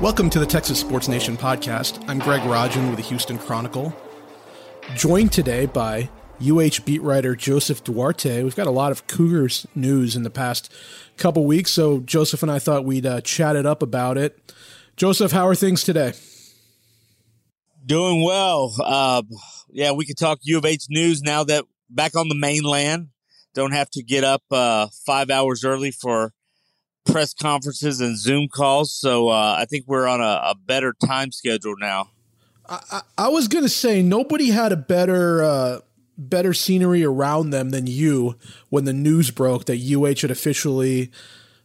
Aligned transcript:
Welcome 0.00 0.30
to 0.30 0.38
the 0.38 0.46
Texas 0.46 0.78
Sports 0.78 1.08
Nation 1.08 1.36
podcast. 1.36 2.08
I'm 2.08 2.20
Greg 2.20 2.42
Rajan 2.42 2.86
with 2.86 2.98
the 2.98 3.02
Houston 3.02 3.36
Chronicle. 3.36 3.92
Joined 4.94 5.32
today 5.32 5.66
by 5.66 6.08
UH 6.40 6.84
beat 6.84 7.02
writer 7.02 7.34
Joseph 7.34 7.82
Duarte. 7.82 8.44
We've 8.44 8.54
got 8.54 8.68
a 8.68 8.70
lot 8.70 8.92
of 8.92 9.08
Cougars 9.08 9.66
news 9.74 10.14
in 10.14 10.22
the 10.22 10.30
past 10.30 10.72
couple 11.16 11.44
weeks, 11.46 11.72
so 11.72 11.98
Joseph 11.98 12.44
and 12.44 12.52
I 12.52 12.60
thought 12.60 12.84
we'd 12.84 13.06
uh, 13.06 13.22
chat 13.22 13.56
it 13.56 13.66
up 13.66 13.82
about 13.82 14.16
it. 14.16 14.54
Joseph, 14.96 15.32
how 15.32 15.48
are 15.48 15.56
things 15.56 15.82
today? 15.82 16.12
Doing 17.84 18.22
well. 18.22 18.72
Uh, 18.80 19.22
yeah, 19.68 19.90
we 19.90 20.06
could 20.06 20.16
talk 20.16 20.38
U 20.42 20.58
of 20.58 20.64
H 20.64 20.84
news 20.88 21.22
now 21.22 21.42
that 21.42 21.64
back 21.90 22.14
on 22.14 22.28
the 22.28 22.36
mainland. 22.36 23.08
Don't 23.52 23.72
have 23.72 23.90
to 23.90 24.04
get 24.04 24.22
up 24.22 24.44
uh, 24.52 24.86
five 25.04 25.28
hours 25.28 25.64
early 25.64 25.90
for 25.90 26.32
press 27.08 27.34
conferences 27.34 28.00
and 28.00 28.18
Zoom 28.18 28.48
calls. 28.48 28.92
So 28.92 29.28
uh, 29.28 29.56
I 29.58 29.64
think 29.64 29.84
we're 29.86 30.06
on 30.06 30.20
a, 30.20 30.50
a, 30.50 30.54
better 30.54 30.94
time 31.06 31.32
schedule 31.32 31.74
now. 31.78 32.10
I, 32.68 33.02
I 33.16 33.28
was 33.28 33.48
going 33.48 33.64
to 33.64 33.70
say 33.70 34.02
nobody 34.02 34.50
had 34.50 34.72
a 34.72 34.76
better 34.76 35.42
uh, 35.42 35.80
better 36.18 36.52
scenery 36.52 37.04
around 37.04 37.50
them 37.50 37.70
than 37.70 37.86
you 37.86 38.36
when 38.68 38.84
the 38.84 38.92
news 38.92 39.30
broke 39.30 39.64
that 39.66 39.78
UH 39.78 40.20
had 40.20 40.30
officially 40.30 41.10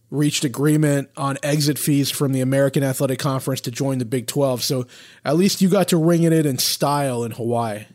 reached 0.10 0.46
agreement 0.46 1.10
on 1.18 1.38
exit 1.42 1.80
fees 1.80 2.12
from 2.12 2.34
the 2.34 2.42
American 2.42 2.84
Athletic 2.84 3.18
Conference 3.18 3.62
to 3.62 3.72
join 3.72 3.98
the 3.98 4.06
Big 4.06 4.28
12. 4.28 4.62
So 4.64 4.86
at 5.26 5.36
least 5.36 5.60
you 5.60 5.70
got 5.70 5.88
to 5.88 5.98
ring 5.98 6.22
it 6.24 6.32
in 6.32 6.46
in 6.46 6.60
style 6.60 7.24
in 7.24 7.32
Hawaii. 7.32 7.86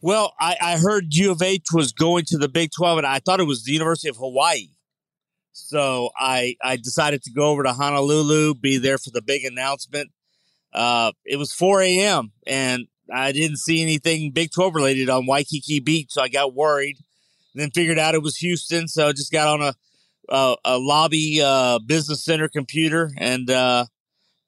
Well, 0.00 0.34
I, 0.38 0.56
I 0.60 0.78
heard 0.78 1.06
U 1.10 1.30
of 1.30 1.42
H 1.42 1.66
was 1.72 1.92
going 1.92 2.24
to 2.26 2.38
the 2.38 2.48
Big 2.48 2.70
12, 2.76 2.98
and 2.98 3.06
I 3.06 3.20
thought 3.20 3.40
it 3.40 3.44
was 3.44 3.64
the 3.64 3.72
University 3.72 4.08
of 4.08 4.16
Hawaii. 4.16 4.68
So 5.58 6.10
I 6.18 6.56
I 6.62 6.76
decided 6.76 7.22
to 7.24 7.30
go 7.30 7.48
over 7.48 7.62
to 7.62 7.72
Honolulu, 7.72 8.54
be 8.54 8.78
there 8.78 8.98
for 8.98 9.10
the 9.10 9.22
big 9.22 9.44
announcement. 9.44 10.10
Uh, 10.72 11.12
it 11.24 11.36
was 11.36 11.52
4 11.52 11.80
a.m. 11.82 12.32
and 12.46 12.86
I 13.12 13.32
didn't 13.32 13.56
see 13.56 13.80
anything 13.82 14.32
Big 14.32 14.50
12 14.52 14.74
related 14.74 15.08
on 15.08 15.26
Waikiki 15.26 15.80
Beach, 15.80 16.08
so 16.10 16.20
I 16.20 16.28
got 16.28 16.54
worried. 16.54 16.98
Then 17.54 17.70
figured 17.70 17.98
out 17.98 18.14
it 18.14 18.22
was 18.22 18.36
Houston, 18.36 18.86
so 18.86 19.08
I 19.08 19.12
just 19.12 19.32
got 19.32 19.48
on 19.48 19.62
a 19.62 19.74
a, 20.28 20.56
a 20.64 20.78
lobby 20.78 21.40
uh, 21.42 21.78
business 21.78 22.24
center 22.24 22.48
computer 22.48 23.10
and 23.16 23.50
uh, 23.50 23.86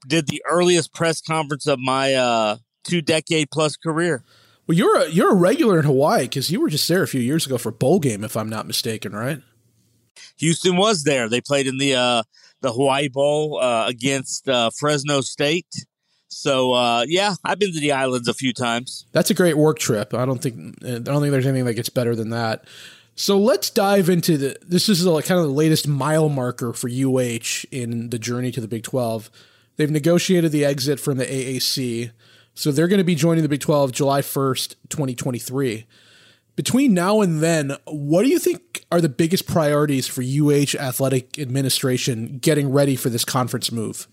did 0.07 0.27
the 0.27 0.43
earliest 0.49 0.93
press 0.95 1.21
conference 1.21 1.67
of 1.67 1.79
my 1.79 2.15
uh, 2.15 2.57
two 2.85 3.01
decade 3.01 3.51
plus 3.51 3.77
career. 3.77 4.23
Well, 4.67 4.77
you're 4.77 4.99
a 4.99 5.09
you're 5.09 5.33
a 5.33 5.35
regular 5.35 5.81
in 5.81 5.85
Hawaii 5.85 6.23
because 6.23 6.51
you 6.51 6.61
were 6.61 6.69
just 6.69 6.89
there 6.89 7.03
a 7.03 7.09
few 7.09 7.21
years 7.21 7.47
ago 7.47 7.59
for 7.59 7.73
bowl 7.73 7.99
game, 7.99 8.23
if 8.23 8.37
I'm 8.37 8.49
not 8.49 8.67
mistaken, 8.67 9.13
right? 9.13 9.43
Houston 10.39 10.77
was 10.77 11.05
there. 11.05 11.29
They 11.29 11.41
played 11.41 11.67
in 11.67 11.79
the 11.79 11.95
uh, 11.95 12.23
the 12.61 12.73
Hawaii 12.73 13.09
Bowl 13.09 13.59
uh, 13.61 13.87
against 13.87 14.49
uh, 14.49 14.71
Fresno 14.71 15.21
State. 15.21 15.87
So 16.29 16.73
uh, 16.73 17.05
yeah, 17.09 17.35
I've 17.45 17.59
been 17.59 17.73
to 17.73 17.81
the 17.81 17.93
islands 17.93 18.29
a 18.29 18.35
few 18.35 18.53
times. 18.53 19.07
That's 19.13 19.31
a 19.31 19.35
great 19.35 19.57
work 19.57 19.79
trip. 19.79 20.15
I 20.15 20.25
don't 20.25 20.41
think 20.41 20.77
I 20.85 20.99
don't 20.99 21.21
think 21.21 21.33
there's 21.33 21.47
anything 21.47 21.65
that 21.67 21.75
gets 21.75 21.89
better 21.89 22.15
than 22.15 22.31
that. 22.31 22.65
So 23.17 23.39
let's 23.39 23.69
dive 23.69 24.09
into 24.09 24.39
the. 24.39 24.57
This 24.67 24.89
is 24.89 25.05
kind 25.05 25.41
of 25.41 25.47
the 25.47 25.49
latest 25.49 25.87
mile 25.87 26.29
marker 26.29 26.73
for 26.73 26.89
UH 26.89 27.67
in 27.71 28.11
the 28.11 28.19
journey 28.19 28.51
to 28.53 28.61
the 28.61 28.69
Big 28.69 28.83
12. 28.83 29.31
They've 29.77 29.91
negotiated 29.91 30.53
the 30.53 30.65
exit 30.65 31.01
from 31.01 31.19
the 31.19 31.27
AAC, 31.27 32.13
so 32.55 32.71
they're 32.71 32.89
going 32.89 32.99
to 32.99 33.05
be 33.05 33.15
joining 33.15 33.43
the 33.43 33.49
Big 33.49 33.61
12 33.61 33.93
July 33.93 34.21
1st, 34.21 34.77
2023 34.89 35.87
between 36.61 36.93
now 36.93 37.23
and 37.23 37.41
then, 37.41 37.75
what 37.87 38.23
do 38.23 38.29
you 38.29 38.39
think 38.39 38.85
are 38.93 39.01
the 39.01 39.09
biggest 39.09 39.47
priorities 39.47 40.07
for 40.07 40.21
UH 40.21 40.79
athletic 40.79 41.39
administration 41.39 42.37
getting 42.37 42.71
ready 42.71 42.97
for 42.97 43.09
this 43.09 43.25
conference 43.25 43.73
move? 43.73 44.07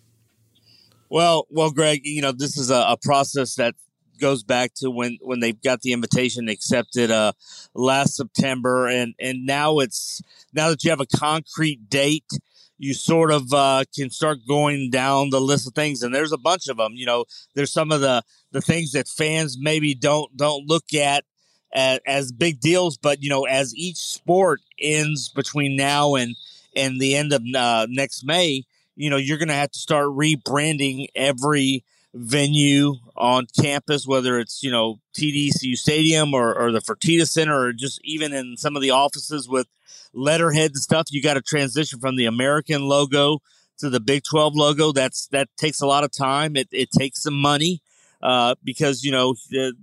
Well, 1.10 1.46
well, 1.50 1.72
Greg, 1.72 2.06
you 2.06 2.22
know 2.22 2.32
this 2.32 2.58
is 2.58 2.70
a, 2.70 2.86
a 2.88 2.98
process 3.02 3.56
that 3.56 3.76
goes 4.22 4.44
back 4.44 4.72
to 4.76 4.90
when 4.90 5.18
when 5.22 5.42
they 5.42 5.52
got 5.52 5.82
the 5.82 5.92
invitation 5.92 6.48
accepted 6.48 7.12
uh, 7.12 7.34
last 7.74 8.16
September, 8.16 8.88
and 8.88 9.14
and 9.20 9.46
now 9.46 9.80
it's 9.80 10.22
now 10.54 10.70
that 10.70 10.86
you 10.86 10.90
have 10.90 11.02
a 11.02 11.18
concrete 11.18 11.90
date, 11.90 12.32
you 12.78 12.94
sort 12.94 13.30
of 13.30 13.52
uh, 13.52 13.84
can 13.94 14.10
start 14.10 14.38
going 14.48 14.90
down 14.90 15.32
the 15.32 15.42
list 15.42 15.68
of 15.68 15.74
things, 15.74 16.02
and 16.02 16.16
there's 16.16 16.32
a 16.32 16.38
bunch 16.38 16.70
of 16.70 16.78
them. 16.78 16.94
You 16.96 17.08
know, 17.08 17.26
there's 17.56 17.74
some 17.74 17.92
of 17.92 18.00
the 18.00 18.24
the 18.54 18.62
things 18.62 18.94
that 18.94 19.10
fans 19.10 19.58
maybe 19.60 19.94
don't 19.94 20.36
don't 20.38 20.66
look 20.66 20.94
at 20.94 21.26
as, 21.74 22.00
as 22.06 22.32
big 22.32 22.60
deals. 22.60 22.98
But 22.98 23.24
you 23.24 23.30
know, 23.30 23.46
as 23.46 23.76
each 23.76 23.98
sport 23.98 24.62
ends 24.80 25.30
between 25.30 25.76
now 25.76 26.16
and 26.16 26.36
and 26.76 27.00
the 27.00 27.16
end 27.16 27.34
of 27.34 27.44
uh, 27.56 27.88
next 27.90 28.24
May, 28.24 28.66
you 28.96 29.10
know, 29.10 29.18
you're 29.18 29.38
going 29.38 29.48
to 29.48 29.54
have 29.54 29.72
to 29.72 29.80
start 29.80 30.08
rebranding 30.08 31.08
every 31.16 31.84
venue 32.14 32.96
on 33.16 33.48
campus, 33.60 34.08
whether 34.08 34.40
it's 34.40 34.64
you 34.64 34.72
know 34.72 35.00
TDECU 35.16 35.76
Stadium 35.76 36.34
or, 36.34 36.54
or 36.54 36.72
the 36.72 36.82
Fertitta 36.82 37.28
Center, 37.28 37.60
or 37.60 37.74
just 37.74 38.00
even 38.04 38.34
in 38.34 38.58
some 38.58 38.76
of 38.76 38.82
the 38.82 38.92
offices 38.92 39.48
with 39.48 39.68
letterhead 40.14 40.72
and 40.72 40.78
stuff. 40.78 41.08
You 41.10 41.22
got 41.22 41.36
to 41.36 41.42
transition 41.42 42.00
from 42.00 42.16
the 42.16 42.26
American 42.26 42.84
logo 42.84 43.40
to 43.80 43.90
the 43.90 44.00
Big 44.00 44.24
12 44.24 44.56
logo. 44.56 44.92
That's 44.92 45.28
that 45.28 45.50
takes 45.58 45.82
a 45.82 45.88
lot 45.88 46.04
of 46.04 46.12
time. 46.12 46.56
It, 46.56 46.68
it 46.72 46.92
takes 46.92 47.24
some 47.24 47.40
money 47.40 47.82
uh, 48.22 48.56
because 48.64 49.04
you 49.04 49.12
know 49.12 49.36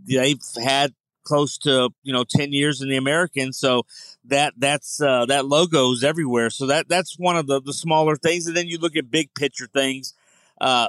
they've 0.07 0.41
had 0.63 0.93
close 1.25 1.59
to 1.59 1.91
you 2.03 2.13
know 2.13 2.25
10 2.29 2.53
years 2.53 2.81
in 2.81 2.89
the 2.89 2.97
american 2.97 3.53
so 3.53 3.85
that 4.25 4.55
that's 4.57 5.01
uh, 5.03 5.27
that 5.27 5.45
logo's 5.45 6.03
everywhere. 6.03 6.49
So 6.49 6.67
that 6.67 6.89
that's 6.89 7.19
one 7.19 7.37
of 7.37 7.47
the 7.47 7.61
the 7.61 7.75
smaller 7.75 8.17
things. 8.17 8.47
And 8.47 8.57
then 8.57 8.69
you 8.69 8.79
look 8.79 8.97
at 8.97 9.11
big 9.11 9.35
picture 9.35 9.67
things 9.67 10.15
uh, 10.61 10.89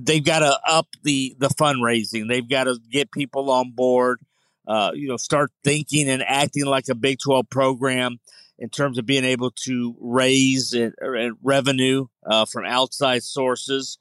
they've 0.00 0.24
got 0.24 0.40
to 0.40 0.58
up 0.66 0.88
the 1.02 1.34
the 1.38 1.48
fundraising. 1.48 2.28
They've 2.28 2.48
got 2.48 2.64
to 2.64 2.78
get 2.90 3.10
people 3.10 3.50
on 3.50 3.72
board 3.72 4.20
uh, 4.66 4.92
you 4.94 5.08
know 5.08 5.16
start 5.16 5.50
thinking 5.64 6.08
and 6.08 6.22
acting 6.22 6.64
like 6.66 6.88
a 6.88 6.94
big 6.94 7.18
12 7.18 7.48
program 7.48 8.18
in 8.58 8.68
terms 8.68 8.98
of 8.98 9.06
being 9.06 9.24
able 9.24 9.50
to 9.50 9.94
raise 10.00 10.74
revenue 11.42 12.06
uh, 12.24 12.44
from 12.46 12.64
outside 12.64 13.22
sources. 13.22 13.98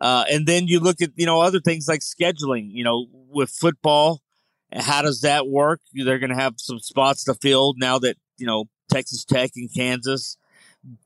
Uh, 0.00 0.24
and 0.30 0.46
then 0.46 0.66
you 0.66 0.80
look 0.80 1.00
at 1.00 1.10
you 1.16 1.26
know 1.26 1.40
other 1.40 1.60
things 1.60 1.88
like 1.88 2.00
scheduling 2.00 2.70
you 2.72 2.84
know 2.84 3.06
with 3.30 3.50
football 3.50 4.20
how 4.82 5.02
does 5.02 5.20
that 5.20 5.46
work? 5.46 5.80
They're 5.92 6.18
going 6.18 6.30
to 6.30 6.36
have 6.36 6.54
some 6.58 6.78
spots 6.78 7.24
to 7.24 7.34
fill 7.34 7.74
now 7.76 7.98
that, 8.00 8.16
you 8.38 8.46
know, 8.46 8.64
Texas 8.90 9.24
Tech 9.24 9.52
and 9.56 9.72
Kansas 9.72 10.36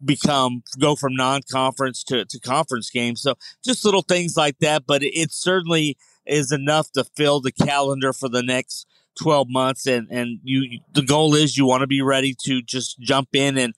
become 0.05 0.62
go 0.79 0.97
from 0.97 1.15
non-conference 1.15 2.03
to, 2.05 2.25
to 2.25 2.41
conference 2.41 2.91
games. 2.91 3.23
So 3.23 3.34
just 3.65 3.84
little 3.84 4.03
things 4.03 4.37
like 4.37 4.59
that, 4.59 4.84
but 4.87 5.03
it 5.03 5.33
certainly 5.33 5.97
is 6.27 6.53
enough 6.53 6.91
to 6.93 7.05
fill 7.05 7.41
the 7.41 7.53
calendar 7.53 8.12
for 8.12 8.28
the 8.28 8.43
next 8.43 8.87
12 9.21 9.49
months. 9.49 9.87
And, 9.87 10.09
and 10.11 10.41
you, 10.43 10.81
the 10.93 11.03
goal 11.03 11.34
is 11.34 11.57
you 11.57 11.67
want 11.67 11.83
to 11.83 11.87
be 11.87 12.03
ready 12.03 12.34
to 12.45 12.62
just 12.62 12.99
jump 13.01 13.28
in 13.34 13.57
and, 13.57 13.75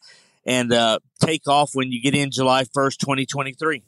and, 0.46 0.72
uh, 0.72 1.00
take 1.20 1.46
off 1.46 1.70
when 1.74 1.92
you 1.92 2.00
get 2.00 2.14
in 2.14 2.30
July 2.30 2.64
1st, 2.64 2.98
2023. 2.98 3.82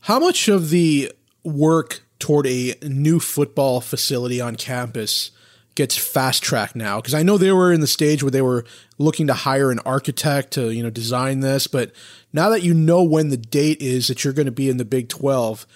How 0.00 0.20
much 0.20 0.48
of 0.48 0.70
the 0.70 1.12
work 1.42 2.05
toward 2.18 2.46
a 2.46 2.74
new 2.82 3.20
football 3.20 3.80
facility 3.80 4.40
on 4.40 4.56
campus 4.56 5.30
gets 5.74 5.96
fast 5.96 6.42
tracked 6.42 6.74
now. 6.74 6.96
Because 6.96 7.14
I 7.14 7.22
know 7.22 7.36
they 7.36 7.52
were 7.52 7.72
in 7.72 7.80
the 7.80 7.86
stage 7.86 8.22
where 8.22 8.30
they 8.30 8.42
were 8.42 8.64
looking 8.98 9.26
to 9.26 9.34
hire 9.34 9.70
an 9.70 9.78
architect 9.80 10.52
to 10.52 10.70
you 10.70 10.82
know 10.82 10.90
design 10.90 11.40
this 11.40 11.66
but 11.66 11.92
now 12.32 12.48
that 12.48 12.62
you 12.62 12.72
know 12.72 13.02
when 13.02 13.28
the 13.28 13.36
date 13.36 13.82
is 13.82 14.08
that 14.08 14.24
you're 14.24 14.32
going 14.32 14.46
to 14.46 14.52
be 14.52 14.70
in 14.70 14.78
the 14.78 14.86
Big 14.86 15.10
12 15.10 15.66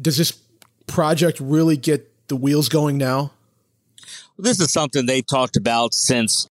does 0.00 0.16
this 0.16 0.32
project 0.86 1.40
really 1.40 1.76
get 1.76 2.10
the 2.28 2.36
wheels 2.36 2.68
going 2.68 2.98
now? 2.98 3.32
This 4.38 4.60
is 4.60 4.72
something 4.72 5.06
they've 5.06 5.26
talked 5.26 5.56
about 5.56 5.94
since 5.94 6.48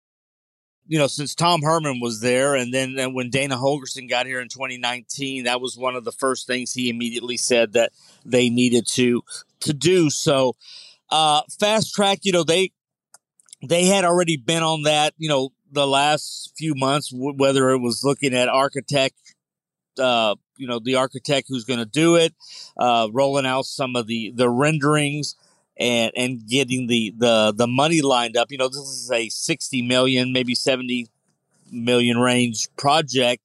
you 0.92 0.98
know 0.98 1.06
since 1.06 1.34
Tom 1.34 1.62
Herman 1.62 2.00
was 2.00 2.20
there 2.20 2.54
and 2.54 2.72
then 2.72 2.96
and 2.98 3.14
when 3.14 3.30
Dana 3.30 3.56
Holgorsen 3.56 4.10
got 4.10 4.26
here 4.26 4.42
in 4.42 4.48
2019 4.48 5.44
that 5.44 5.58
was 5.58 5.74
one 5.74 5.96
of 5.96 6.04
the 6.04 6.12
first 6.12 6.46
things 6.46 6.74
he 6.74 6.90
immediately 6.90 7.38
said 7.38 7.72
that 7.72 7.92
they 8.26 8.50
needed 8.50 8.86
to 8.88 9.22
to 9.60 9.72
do. 9.72 10.10
So 10.10 10.54
uh, 11.08 11.40
fast 11.58 11.94
track, 11.94 12.18
you 12.24 12.32
know, 12.32 12.44
they 12.44 12.72
they 13.66 13.86
had 13.86 14.04
already 14.04 14.36
been 14.36 14.62
on 14.62 14.82
that, 14.82 15.14
you 15.16 15.30
know, 15.30 15.54
the 15.70 15.86
last 15.86 16.52
few 16.58 16.74
months, 16.74 17.08
w- 17.08 17.38
whether 17.38 17.70
it 17.70 17.78
was 17.78 18.04
looking 18.04 18.34
at 18.34 18.50
architect, 18.50 19.16
uh, 19.98 20.34
you 20.58 20.66
know, 20.66 20.78
the 20.78 20.96
architect 20.96 21.46
who's 21.48 21.64
going 21.64 21.78
to 21.78 21.86
do 21.86 22.16
it, 22.16 22.34
uh, 22.76 23.08
rolling 23.14 23.46
out 23.46 23.64
some 23.64 23.96
of 23.96 24.06
the 24.06 24.30
the 24.36 24.50
renderings 24.50 25.36
and 25.78 26.12
and 26.16 26.46
getting 26.46 26.86
the 26.86 27.14
the 27.16 27.52
the 27.56 27.66
money 27.66 28.02
lined 28.02 28.36
up. 28.36 28.50
You 28.50 28.58
know, 28.58 28.68
this 28.68 28.78
is 28.78 29.10
a 29.12 29.28
sixty 29.28 29.82
million, 29.82 30.32
maybe 30.32 30.54
seventy 30.54 31.08
million 31.70 32.18
range 32.18 32.68
project, 32.76 33.42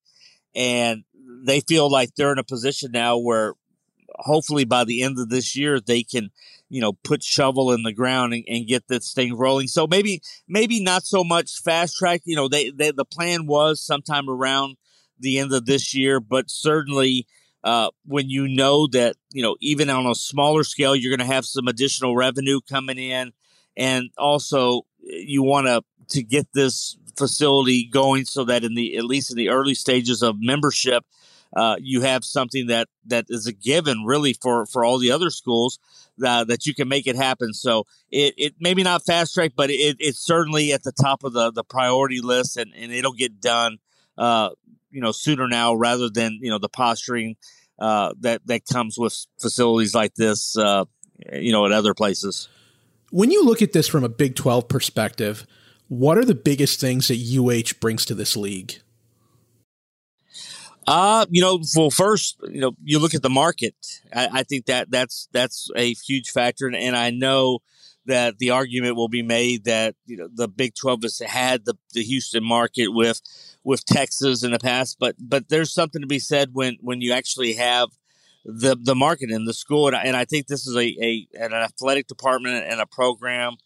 and 0.56 1.04
they 1.44 1.62
feel 1.62 1.90
like 1.90 2.16
they're 2.16 2.32
in 2.32 2.40
a 2.40 2.44
position 2.44 2.92
now 2.92 3.18
where 3.18 3.54
hopefully 4.20 4.66
by 4.66 4.84
the 4.84 5.04
end 5.04 5.20
of 5.20 5.30
this 5.30 5.56
year 5.56 5.80
they 5.80 6.04
can 6.04 6.32
you 6.70 6.82
know 6.82 6.94
put 6.94 7.24
shovel 7.24 7.72
in 7.72 7.84
the 7.84 7.94
ground 7.94 8.34
and, 8.34 8.44
and, 8.48 8.68
get 8.68 8.88
this 8.88 9.14
thing 9.14 9.36
rolling 9.36 9.68
so 9.68 9.86
maybe 9.88 10.22
maybe 10.48 10.82
not 10.82 11.04
so 11.04 11.24
much 11.24 11.62
fast 11.64 11.96
track 11.96 12.22
you 12.26 12.36
know 12.36 12.48
they, 12.48 12.72
they 12.72 12.92
the 12.92 13.06
plan 13.06 13.46
was 13.46 13.80
sometime 13.80 14.30
around 14.30 14.76
the 15.20 15.38
end 15.38 15.54
of 15.54 15.66
this 15.66 15.94
year 15.94 16.20
but 16.20 16.50
certainly 16.50 17.28
uh, 17.68 17.90
when 18.06 18.30
you 18.30 18.48
know 18.48 18.88
that 18.88 19.18
you 19.34 19.44
know 19.44 19.58
even 19.60 19.90
on 19.90 20.06
a 20.06 20.16
smaller 20.16 20.64
scale 20.64 20.96
you're 20.96 21.16
going 21.16 21.28
to 21.28 21.34
have 21.34 21.46
some 21.46 21.68
additional 21.68 22.16
revenue 22.16 22.62
coming 22.62 22.98
in. 22.98 23.34
And 23.76 24.10
also 24.18 24.84
you 25.02 25.44
want 25.44 25.68
to 25.68 25.84
to 26.16 26.24
get 26.24 26.48
this 26.54 26.98
facility 27.18 27.86
going 27.86 28.24
so 28.24 28.46
that 28.46 28.64
in 28.64 28.74
the 28.74 28.96
at 28.96 29.04
least 29.04 29.32
in 29.32 29.38
the 29.38 29.50
early 29.50 29.76
stages 29.76 30.24
of 30.24 30.38
membership 30.40 31.04
uh, 31.58 31.76
you 31.82 32.02
have 32.02 32.24
something 32.24 32.68
that 32.68 32.88
that 33.06 33.26
is 33.28 33.48
a 33.48 33.54
given 33.54 34.06
really 34.06 34.32
for 34.32 34.66
for 34.66 34.86
all 34.86 34.98
the 34.98 35.12
other 35.12 35.30
schools 35.30 35.78
uh, 36.26 36.46
that 36.46 36.66
you 36.66 36.74
can 36.74 36.88
make 36.88 37.06
it 37.06 37.16
happen. 37.18 37.54
So 37.54 37.86
it, 38.10 38.34
it 38.38 38.56
maybe 38.62 38.82
not 38.82 39.06
fast 39.06 39.34
track 39.34 39.52
but 39.58 39.70
it, 39.70 39.98
it's 40.00 40.20
certainly 40.20 40.72
at 40.72 40.84
the 40.84 40.94
top 40.94 41.26
of 41.26 41.34
the 41.34 41.52
the 41.52 41.66
priority 41.66 42.22
list 42.22 42.56
and, 42.56 42.72
and 42.74 42.94
it'll 42.94 43.12
get 43.12 43.42
done 43.42 43.80
uh, 44.18 44.52
you 44.98 45.04
know 45.04 45.14
sooner 45.14 45.48
now 45.48 45.74
rather 45.74 46.10
than 46.10 46.40
you 46.42 46.50
know 46.50 46.60
the 46.60 46.70
posturing 46.70 47.36
uh, 47.80 48.14
that 48.20 48.42
that 48.48 48.62
comes 48.66 48.98
with 48.98 49.16
facilities 49.40 49.94
like 49.96 50.16
this 50.16 50.58
uh, 50.58 50.84
you 51.32 51.52
know 51.52 51.66
at 51.66 51.72
other 51.72 51.94
places 51.94 52.50
when 53.10 53.32
you 53.32 53.44
look 53.44 53.62
at 53.62 53.74
this 53.74 53.88
from 53.88 54.04
a 54.04 54.10
Big 54.10 54.36
12 54.36 54.68
perspective, 54.68 55.46
what 55.88 56.18
are 56.18 56.26
the 56.26 56.36
biggest 56.36 56.80
things 56.80 57.08
that 57.08 57.18
UH 57.18 57.80
brings 57.80 58.06
to 58.06 58.14
this 58.14 58.36
league? 58.36 58.80
Uh, 60.86 61.26
you 61.30 61.42
know, 61.42 61.60
well, 61.76 61.90
first, 61.90 62.38
you 62.50 62.62
know, 62.62 62.72
you 62.84 63.00
look 63.00 63.14
at 63.14 63.22
the 63.22 63.30
market. 63.30 63.76
I, 64.14 64.30
I 64.32 64.44
think 64.44 64.66
that 64.68 64.90
that's 64.90 65.28
that's 65.34 65.70
a 65.76 65.94
huge 65.94 66.30
factor, 66.30 66.66
and, 66.66 66.76
and, 66.78 66.96
I 66.96 67.10
know 67.10 67.60
that 68.08 68.40
the 68.40 68.50
argument 68.50 68.96
will 68.96 69.08
be 69.08 69.22
made 69.22 69.66
that 69.66 69.96
you 70.06 70.18
know 70.18 70.28
the 70.34 70.48
Big 70.48 70.74
Twelve 70.76 71.04
has 71.04 71.20
had 71.20 71.66
the, 71.66 71.76
the 71.94 72.04
Houston 72.04 72.44
market 72.44 72.90
with 72.90 73.22
with 73.64 73.86
Texas 73.86 74.44
in 74.44 74.52
the 74.52 74.60
past, 74.60 74.98
but 75.00 75.16
but 75.20 75.50
there's 75.50 75.74
something 75.74 76.02
to 76.02 76.08
be 76.08 76.20
said 76.20 76.50
when 76.54 76.78
when 76.82 77.02
you 77.02 77.14
actually 77.14 77.54
have 77.54 77.90
the 78.46 78.78
the 78.82 78.96
market 78.96 79.30
and 79.30 79.48
the 79.48 79.54
school, 79.54 79.88
and 79.88 79.96
I, 79.96 80.04
and 80.04 80.16
I 80.16 80.26
think 80.26 80.48
this 80.48 80.66
is 80.66 80.76
a, 80.76 80.80
a 80.80 81.28
an 81.34 81.54
athletic 81.54 82.08
department 82.08 82.66
and 82.66 82.80
a 82.80 82.86
program 82.86 83.58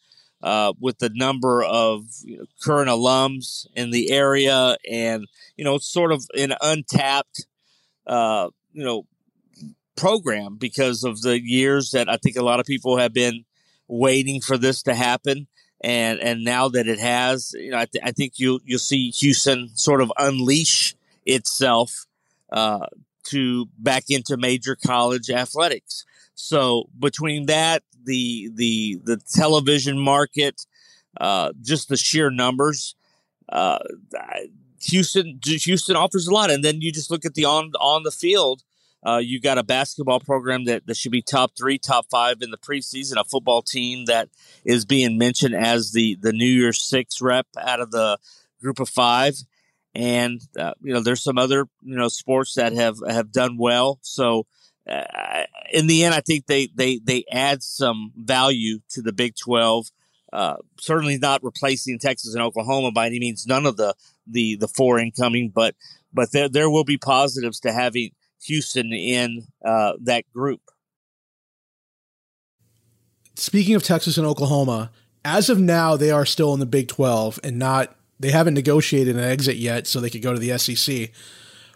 uh, 0.42 0.74
with 0.80 0.98
the 0.98 1.12
number 1.14 1.64
of 1.64 2.06
you 2.24 2.40
know, 2.40 2.46
current 2.64 2.90
alums 2.90 3.68
in 3.76 3.92
the 3.92 4.12
area, 4.12 4.76
and 4.90 5.28
you 5.56 5.64
know, 5.64 5.76
it's 5.76 5.88
sort 5.88 6.12
of 6.12 6.26
an 6.36 6.56
untapped, 6.62 7.46
uh, 8.08 8.50
you 8.74 8.84
know, 8.84 9.06
program 9.96 10.58
because 10.58 11.04
of 11.04 11.22
the 11.22 11.40
years 11.40 11.92
that 11.92 12.10
I 12.10 12.18
think 12.18 12.38
a 12.38 12.44
lot 12.44 12.60
of 12.60 12.66
people 12.66 12.98
have 12.98 13.14
been 13.14 13.46
waiting 13.92 14.40
for 14.42 14.58
this 14.58 14.82
to 14.84 14.96
happen. 14.96 15.48
And, 15.84 16.20
and 16.20 16.44
now 16.44 16.70
that 16.70 16.88
it 16.88 17.00
has, 17.00 17.54
you 17.58 17.72
know, 17.72 17.80
I, 17.80 17.86
th- 17.86 18.04
I 18.04 18.12
think 18.12 18.40
you 18.40 18.60
you'll 18.64 18.80
see 18.80 19.10
Houston 19.10 19.70
sort 19.76 20.02
of 20.02 20.12
unleash 20.18 20.96
itself 21.26 22.06
uh, 22.52 22.86
to 23.26 23.68
back 23.78 24.06
into 24.10 24.38
major 24.38 24.76
college 24.76 25.30
athletics. 25.30 26.06
So 26.36 26.90
between 26.98 27.48
that, 27.48 27.84
the 28.04 28.50
the 28.54 29.00
the 29.04 29.18
television 29.18 30.00
market, 30.00 30.66
uh, 31.20 31.52
just 31.62 31.90
the 31.90 31.98
sheer 31.98 32.30
numbers, 32.30 32.96
uh, 33.50 33.80
Houston 34.84 35.40
Houston 35.44 35.96
offers 35.96 36.28
a 36.28 36.34
lot, 36.34 36.52
and 36.52 36.64
then 36.64 36.82
you 36.82 36.92
just 36.92 37.12
look 37.12 37.26
at 37.26 37.34
the 37.34 37.46
on 37.46 37.72
on 37.80 38.04
the 38.04 38.12
field. 38.12 38.64
Uh, 39.04 39.18
you 39.18 39.40
got 39.40 39.58
a 39.58 39.64
basketball 39.64 40.20
program 40.20 40.66
that, 40.66 40.86
that 40.86 40.96
should 40.96 41.12
be 41.12 41.22
top 41.22 41.52
three, 41.58 41.78
top 41.78 42.06
five 42.12 42.42
in 42.42 42.52
the 42.52 42.58
preseason. 42.58 43.20
A 43.20 43.24
football 43.24 43.62
team 43.62 44.06
that 44.06 44.30
is 44.64 44.86
being 44.86 45.18
mentioned 45.18 45.56
as 45.56 45.92
the 45.92 46.18
the 46.22 46.34
New 46.34 46.46
Year's 46.46 46.82
Six 46.82 47.22
rep 47.22 47.48
out 47.60 47.80
of 47.80 47.92
the 47.92 48.18
group 48.62 48.80
of 48.80 48.90
five 48.90 49.36
and 49.94 50.42
uh, 50.58 50.74
you 50.82 50.94
know 50.94 51.02
there's 51.02 51.24
some 51.24 51.38
other 51.38 51.68
you 51.82 51.96
know 51.96 52.08
sports 52.08 52.56
that 52.56 52.74
have 52.74 52.98
have 53.08 53.32
done 53.32 53.58
well. 53.58 54.00
So 54.02 54.46
uh, 54.90 55.44
in 55.72 55.88
the 55.88 56.04
end, 56.04 56.16
I 56.16 56.22
think 56.22 56.46
they 56.46 56.68
they 56.74 57.00
they 57.04 57.26
add 57.32 57.64
some 57.64 58.12
value 58.16 58.80
to 58.92 59.02
the 59.02 59.14
Big 59.14 59.36
Twelve. 59.36 59.88
Uh, 60.32 60.56
certainly 60.80 61.18
not 61.18 61.44
replacing 61.44 62.00
Texas 62.00 62.34
and 62.34 62.42
Oklahoma 62.42 62.92
by 62.92 63.08
any 63.08 63.20
means. 63.20 63.46
None 63.46 63.66
of 63.66 63.78
the 63.78 63.96
the 64.26 64.56
the 64.56 64.68
four 64.68 64.98
incoming, 64.98 65.52
but 65.54 65.76
but 66.14 66.32
there 66.32 66.48
there 66.48 66.70
will 66.70 66.86
be 66.86 66.98
positives 66.98 67.60
to 67.62 67.74
having 67.74 68.12
Houston 68.46 68.92
in 68.94 69.46
uh, 69.64 69.94
that 70.02 70.24
group. 70.34 70.62
Speaking 73.36 73.76
of 73.76 73.84
Texas 73.84 74.18
and 74.18 74.28
Oklahoma, 74.28 74.92
as 75.24 75.50
of 75.50 75.60
now, 75.60 75.96
they 75.96 76.12
are 76.12 76.26
still 76.26 76.54
in 76.54 76.60
the 76.60 76.66
Big 76.66 76.88
Twelve 76.88 77.40
and 77.44 77.58
not 77.58 77.96
they 78.20 78.32
haven't 78.32 78.54
negotiated 78.54 79.16
an 79.16 79.24
exit 79.24 79.56
yet, 79.56 79.88
so 79.88 80.00
they 80.00 80.10
could 80.10 80.22
go 80.22 80.32
to 80.32 80.40
the 80.40 80.56
SEC. 80.58 81.10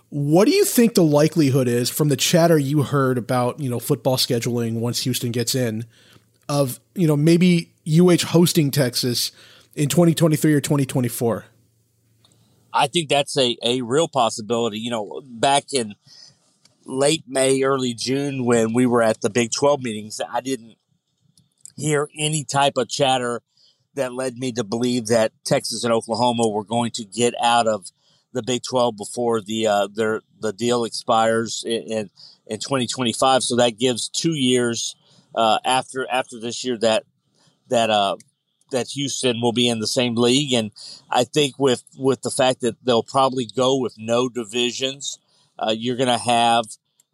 What 0.10 0.46
do 0.46 0.52
you 0.52 0.64
think 0.64 0.94
the 0.94 1.04
likelihood 1.04 1.68
is 1.68 1.90
from 1.90 2.10
the 2.10 2.16
chatter 2.16 2.58
you 2.58 2.84
heard 2.84 3.18
about, 3.18 3.60
you 3.60 3.70
know, 3.70 3.80
football 3.80 4.18
scheduling 4.18 4.74
once 4.74 5.02
Houston 5.02 5.32
gets 5.32 5.56
in 5.56 5.86
of, 6.48 6.80
you 6.94 7.08
know, 7.08 7.18
maybe 7.18 7.74
UH 7.88 8.28
hosting 8.28 8.70
Texas 8.70 9.32
in 9.74 9.90
2023 9.90 10.54
or 10.54 10.62
2024? 10.62 11.46
I 12.72 12.88
think 12.88 13.10
that's 13.10 13.36
a, 13.38 13.58
a 13.64 13.82
real 13.82 14.08
possibility. 14.08 14.78
You 14.80 14.92
know, 14.92 15.22
back 15.26 15.74
in 15.74 15.96
late 16.86 17.24
May, 17.28 17.64
early 17.64 17.94
June, 17.94 18.46
when 18.46 18.74
we 18.74 18.86
were 18.86 19.02
at 19.02 19.22
the 19.22 19.30
Big 19.30 19.52
12 19.52 19.82
meetings, 19.82 20.22
I 20.32 20.42
didn't 20.42 20.76
hear 21.76 22.10
any 22.18 22.44
type 22.44 22.78
of 22.78 22.90
chatter 22.90 23.42
that 23.96 24.14
led 24.14 24.38
me 24.38 24.52
to 24.54 24.64
believe 24.64 25.08
that 25.08 25.32
Texas 25.44 25.84
and 25.84 25.94
Oklahoma 25.94 26.48
were 26.48 26.64
going 26.64 26.92
to 26.92 27.06
get 27.06 27.34
out 27.42 27.68
of 27.68 27.92
the 28.34 28.44
Big 28.44 28.64
12 28.64 28.98
before 28.98 29.42
the 29.42 29.68
uh, 29.68 29.88
their 29.94 30.22
the 30.42 30.52
deal 30.52 30.84
expires 30.84 31.64
in, 31.66 31.82
in, 31.84 32.10
in 32.48 32.60
2025. 32.60 33.44
So 33.44 33.56
that 33.56 33.80
gives 33.80 34.10
two 34.10 34.34
years 34.34 34.96
uh, 35.34 35.60
after 35.66 36.06
after 36.12 36.40
this 36.40 36.64
year 36.64 36.78
that 36.80 37.04
that 37.70 37.90
uh, 37.90 38.18
that 38.72 38.90
Houston 38.90 39.42
will 39.42 39.54
be 39.54 39.70
in 39.70 39.80
the 39.80 39.88
same 39.88 40.16
league. 40.16 40.54
And 40.54 40.72
I 41.10 41.24
think 41.24 41.58
with 41.58 41.84
with 41.98 42.22
the 42.22 42.32
fact 42.32 42.62
that 42.62 42.76
they'll 42.84 43.04
probably 43.04 43.46
go 43.46 43.80
with 43.80 43.96
no 43.98 44.28
divisions, 44.28 45.18
you're 45.70 45.96
going 45.96 46.08
to 46.08 46.18
have 46.18 46.66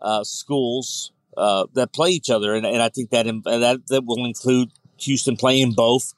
uh, 0.02 0.24
schools 0.24 1.12
uh, 1.38 1.66
that 1.74 1.94
play 1.94 2.10
each 2.10 2.30
other, 2.30 2.54
and, 2.54 2.66
and 2.66 2.82
I 2.82 2.90
think 2.90 3.10
that 3.12 3.26
that 3.26 3.82
that 3.88 4.06
will 4.06 4.26
include 4.26 4.72
Houston 4.98 5.38
playing 5.38 5.74
both 5.74 6.14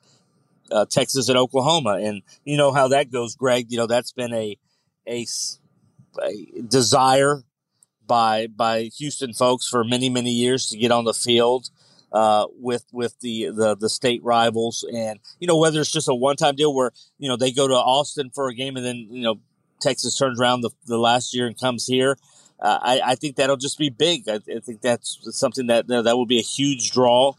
uh, 0.71 0.85
Texas 0.85 1.29
and 1.29 1.37
Oklahoma. 1.37 1.99
And 2.01 2.21
you 2.43 2.57
know 2.57 2.71
how 2.71 2.87
that 2.89 3.11
goes, 3.11 3.35
Greg. 3.35 3.71
You 3.71 3.77
know 3.77 3.87
that's 3.87 4.11
been 4.11 4.33
a 4.33 4.57
a, 5.07 5.25
a 6.21 6.61
desire 6.67 7.43
by 8.05 8.47
by 8.47 8.89
Houston 8.97 9.33
folks 9.33 9.67
for 9.67 9.83
many 9.83 10.09
many 10.09 10.31
years 10.31 10.67
to 10.67 10.77
get 10.77 10.91
on 10.91 11.05
the 11.05 11.13
field 11.13 11.69
uh, 12.11 12.47
with 12.59 12.85
with 12.91 13.19
the, 13.19 13.49
the 13.49 13.75
the 13.75 13.89
state 13.89 14.23
rivals, 14.23 14.85
and 14.93 15.19
you 15.39 15.47
know 15.47 15.57
whether 15.57 15.79
it's 15.79 15.91
just 15.91 16.07
a 16.07 16.15
one 16.15 16.35
time 16.35 16.55
deal 16.55 16.73
where 16.73 16.91
you 17.17 17.27
know 17.27 17.35
they 17.35 17.51
go 17.51 17.67
to 17.67 17.73
Austin 17.73 18.29
for 18.33 18.47
a 18.47 18.53
game 18.53 18.77
and 18.77 18.85
then 18.85 19.07
you 19.09 19.23
know 19.23 19.39
Texas 19.83 20.17
turns 20.17 20.39
around 20.39 20.61
the, 20.61 20.71
the 20.87 20.97
last 20.97 21.35
year 21.35 21.45
and 21.45 21.59
comes 21.59 21.85
here. 21.85 22.17
Uh, 22.59 22.79
I, 22.81 23.01
I 23.11 23.15
think 23.15 23.35
that'll 23.35 23.57
just 23.57 23.77
be 23.77 23.89
big. 23.89 24.29
I, 24.29 24.35
I 24.35 24.59
think 24.65 24.81
that's 24.81 25.19
something 25.37 25.67
that 25.67 25.87
that 25.87 26.15
will 26.17 26.25
be 26.25 26.39
a 26.39 26.43
huge 26.57 26.91
draw. 26.91 27.33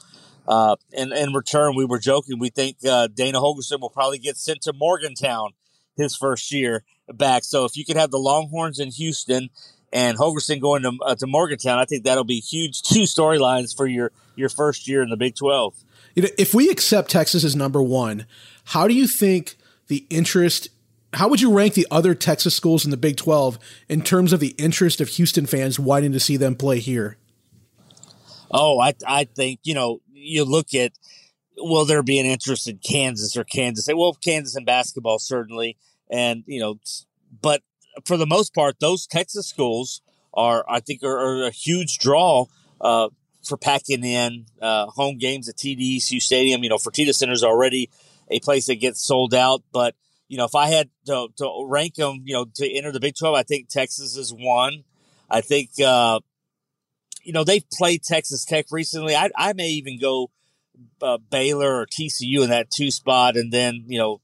Uh, 0.46 0.76
and 0.92 1.12
in 1.12 1.32
return, 1.32 1.74
we 1.74 1.86
were 1.86 1.98
joking. 1.98 2.38
We 2.38 2.50
think 2.50 2.76
uh, 2.86 3.06
Dana 3.06 3.40
Holgorsen 3.40 3.80
will 3.80 3.88
probably 3.88 4.18
get 4.18 4.36
sent 4.36 4.60
to 4.62 4.74
Morgantown 4.74 5.52
his 5.96 6.14
first 6.14 6.52
year 6.52 6.84
back. 7.08 7.44
So 7.44 7.64
if 7.64 7.76
you 7.76 7.84
could 7.86 7.96
have 7.96 8.10
the 8.10 8.18
Longhorns 8.18 8.78
in 8.78 8.90
Houston 8.90 9.48
and 9.92 10.18
Holgorsen 10.18 10.60
going 10.60 10.82
to, 10.82 10.92
uh, 11.00 11.14
to 11.14 11.26
Morgantown, 11.26 11.78
I 11.78 11.86
think 11.86 12.04
that'll 12.04 12.24
be 12.24 12.40
huge 12.40 12.82
two 12.82 13.04
storylines 13.04 13.74
for 13.74 13.86
your 13.86 14.12
your 14.36 14.50
first 14.50 14.86
year 14.88 15.02
in 15.02 15.08
the 15.08 15.16
Big 15.16 15.36
Twelve. 15.36 15.74
You 16.14 16.24
know, 16.24 16.28
if 16.36 16.52
we 16.52 16.68
accept 16.68 17.10
Texas 17.10 17.44
as 17.44 17.56
number 17.56 17.82
one, 17.82 18.26
how 18.64 18.86
do 18.86 18.94
you 18.94 19.06
think 19.06 19.56
the 19.86 20.04
interest? 20.10 20.68
How 21.14 21.28
would 21.28 21.40
you 21.40 21.52
rank 21.52 21.74
the 21.74 21.86
other 21.90 22.14
Texas 22.14 22.54
schools 22.54 22.84
in 22.84 22.90
the 22.90 22.96
Big 22.96 23.16
Twelve 23.16 23.58
in 23.88 24.02
terms 24.02 24.32
of 24.32 24.40
the 24.40 24.54
interest 24.58 25.00
of 25.00 25.08
Houston 25.10 25.46
fans 25.46 25.78
wanting 25.78 26.12
to 26.12 26.20
see 26.20 26.36
them 26.36 26.54
play 26.54 26.80
here? 26.80 27.16
Oh, 28.50 28.80
I 28.80 28.94
I 29.06 29.24
think 29.24 29.60
you 29.62 29.74
know 29.74 30.00
you 30.12 30.44
look 30.44 30.74
at 30.74 30.92
will 31.56 31.84
there 31.84 32.02
be 32.02 32.18
an 32.18 32.26
interest 32.26 32.68
in 32.68 32.78
Kansas 32.78 33.36
or 33.36 33.44
Kansas? 33.44 33.88
Well, 33.94 34.14
Kansas 34.14 34.56
in 34.56 34.64
basketball 34.64 35.18
certainly, 35.18 35.76
and 36.10 36.44
you 36.46 36.60
know, 36.60 36.78
but 37.40 37.62
for 38.04 38.16
the 38.16 38.26
most 38.26 38.54
part, 38.54 38.80
those 38.80 39.06
Texas 39.06 39.46
schools 39.46 40.02
are 40.32 40.64
I 40.68 40.80
think 40.80 41.02
are, 41.02 41.18
are 41.18 41.46
a 41.46 41.50
huge 41.50 41.98
draw 41.98 42.46
uh, 42.80 43.08
for 43.44 43.56
packing 43.56 44.04
in 44.04 44.46
uh, 44.60 44.86
home 44.86 45.18
games 45.18 45.48
at 45.48 45.56
TDECU 45.56 46.20
Stadium. 46.20 46.62
You 46.64 46.70
know, 46.70 46.76
Fertitta 46.76 47.14
Center 47.14 47.32
is 47.32 47.44
already 47.44 47.90
a 48.30 48.40
place 48.40 48.66
that 48.66 48.76
gets 48.76 49.04
sold 49.04 49.34
out, 49.34 49.62
but 49.72 49.94
you 50.28 50.38
know, 50.38 50.44
if 50.44 50.54
I 50.54 50.68
had 50.68 50.90
to, 51.06 51.28
to 51.36 51.66
rank 51.66 51.94
them, 51.94 52.22
you 52.24 52.34
know, 52.34 52.46
to 52.54 52.70
enter 52.70 52.92
the 52.92 53.00
Big 53.00 53.14
Twelve, 53.16 53.34
I 53.34 53.42
think 53.42 53.68
Texas 53.68 54.16
is 54.16 54.32
one. 54.32 54.84
I 55.30 55.40
think 55.40 55.70
uh, 55.84 56.20
you 57.22 57.32
know, 57.32 57.44
they've 57.44 57.68
played 57.70 58.02
Texas 58.02 58.44
Tech 58.44 58.66
recently. 58.70 59.16
I, 59.16 59.30
I 59.36 59.52
may 59.54 59.68
even 59.68 59.98
go 59.98 60.30
uh, 61.02 61.18
Baylor 61.30 61.80
or 61.80 61.86
TCU 61.86 62.42
in 62.42 62.50
that 62.50 62.70
two 62.70 62.90
spot, 62.90 63.36
and 63.36 63.52
then 63.52 63.84
you 63.86 63.98
know, 63.98 64.20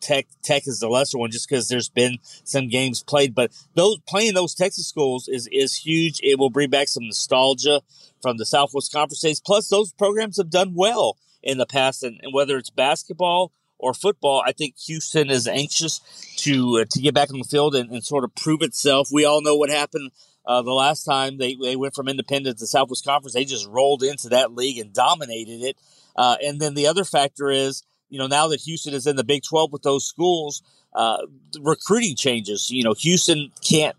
Tech 0.00 0.26
Tech 0.42 0.66
is 0.66 0.80
the 0.80 0.88
lesser 0.88 1.18
one 1.18 1.30
just 1.30 1.48
because 1.48 1.68
there's 1.68 1.88
been 1.88 2.18
some 2.44 2.68
games 2.68 3.02
played. 3.02 3.34
But 3.34 3.52
those 3.74 3.98
playing 4.08 4.34
those 4.34 4.54
Texas 4.54 4.86
schools 4.86 5.28
is 5.28 5.48
is 5.52 5.76
huge. 5.76 6.20
It 6.22 6.38
will 6.38 6.50
bring 6.50 6.70
back 6.70 6.88
some 6.88 7.04
nostalgia 7.04 7.82
from 8.22 8.36
the 8.36 8.46
Southwest 8.46 8.92
Conference 8.92 9.20
days. 9.20 9.40
Plus, 9.40 9.68
those 9.68 9.92
programs 9.92 10.36
have 10.36 10.50
done 10.50 10.74
well 10.74 11.16
in 11.42 11.58
the 11.58 11.66
past, 11.66 12.02
and, 12.02 12.20
and 12.22 12.34
whether 12.34 12.56
it's 12.56 12.70
basketball 12.70 13.52
or 13.80 13.94
football, 13.94 14.42
I 14.46 14.52
think 14.52 14.76
Houston 14.86 15.30
is 15.30 15.48
anxious 15.48 16.00
to 16.38 16.80
uh, 16.80 16.84
to 16.90 17.00
get 17.00 17.14
back 17.14 17.30
on 17.30 17.38
the 17.38 17.44
field 17.44 17.74
and, 17.74 17.90
and, 17.90 18.04
sort 18.04 18.24
of 18.24 18.34
prove 18.34 18.62
itself. 18.62 19.08
We 19.12 19.24
all 19.24 19.42
know 19.42 19.56
what 19.56 19.70
happened 19.70 20.10
uh, 20.46 20.62
the 20.62 20.72
last 20.72 21.04
time 21.04 21.38
they, 21.38 21.54
they 21.54 21.76
went 21.76 21.94
from 21.94 22.08
independent 22.08 22.58
to 22.58 22.66
Southwest 22.66 23.04
Conference. 23.04 23.34
They 23.34 23.44
just 23.44 23.66
rolled 23.66 24.02
into 24.02 24.28
that 24.30 24.52
league 24.52 24.78
and 24.78 24.92
dominated 24.92 25.62
it. 25.62 25.76
Uh, 26.16 26.36
and 26.42 26.60
then 26.60 26.74
the 26.74 26.86
other 26.86 27.04
factor 27.04 27.50
is, 27.50 27.82
you 28.08 28.18
know, 28.18 28.26
now 28.26 28.48
that 28.48 28.60
Houston 28.62 28.94
is 28.94 29.06
in 29.06 29.16
the 29.16 29.24
Big 29.24 29.42
12 29.42 29.72
with 29.72 29.82
those 29.82 30.06
schools, 30.06 30.62
uh, 30.94 31.18
recruiting 31.60 32.16
changes. 32.16 32.70
You 32.70 32.84
know, 32.84 32.94
Houston 32.94 33.52
can't 33.62 33.96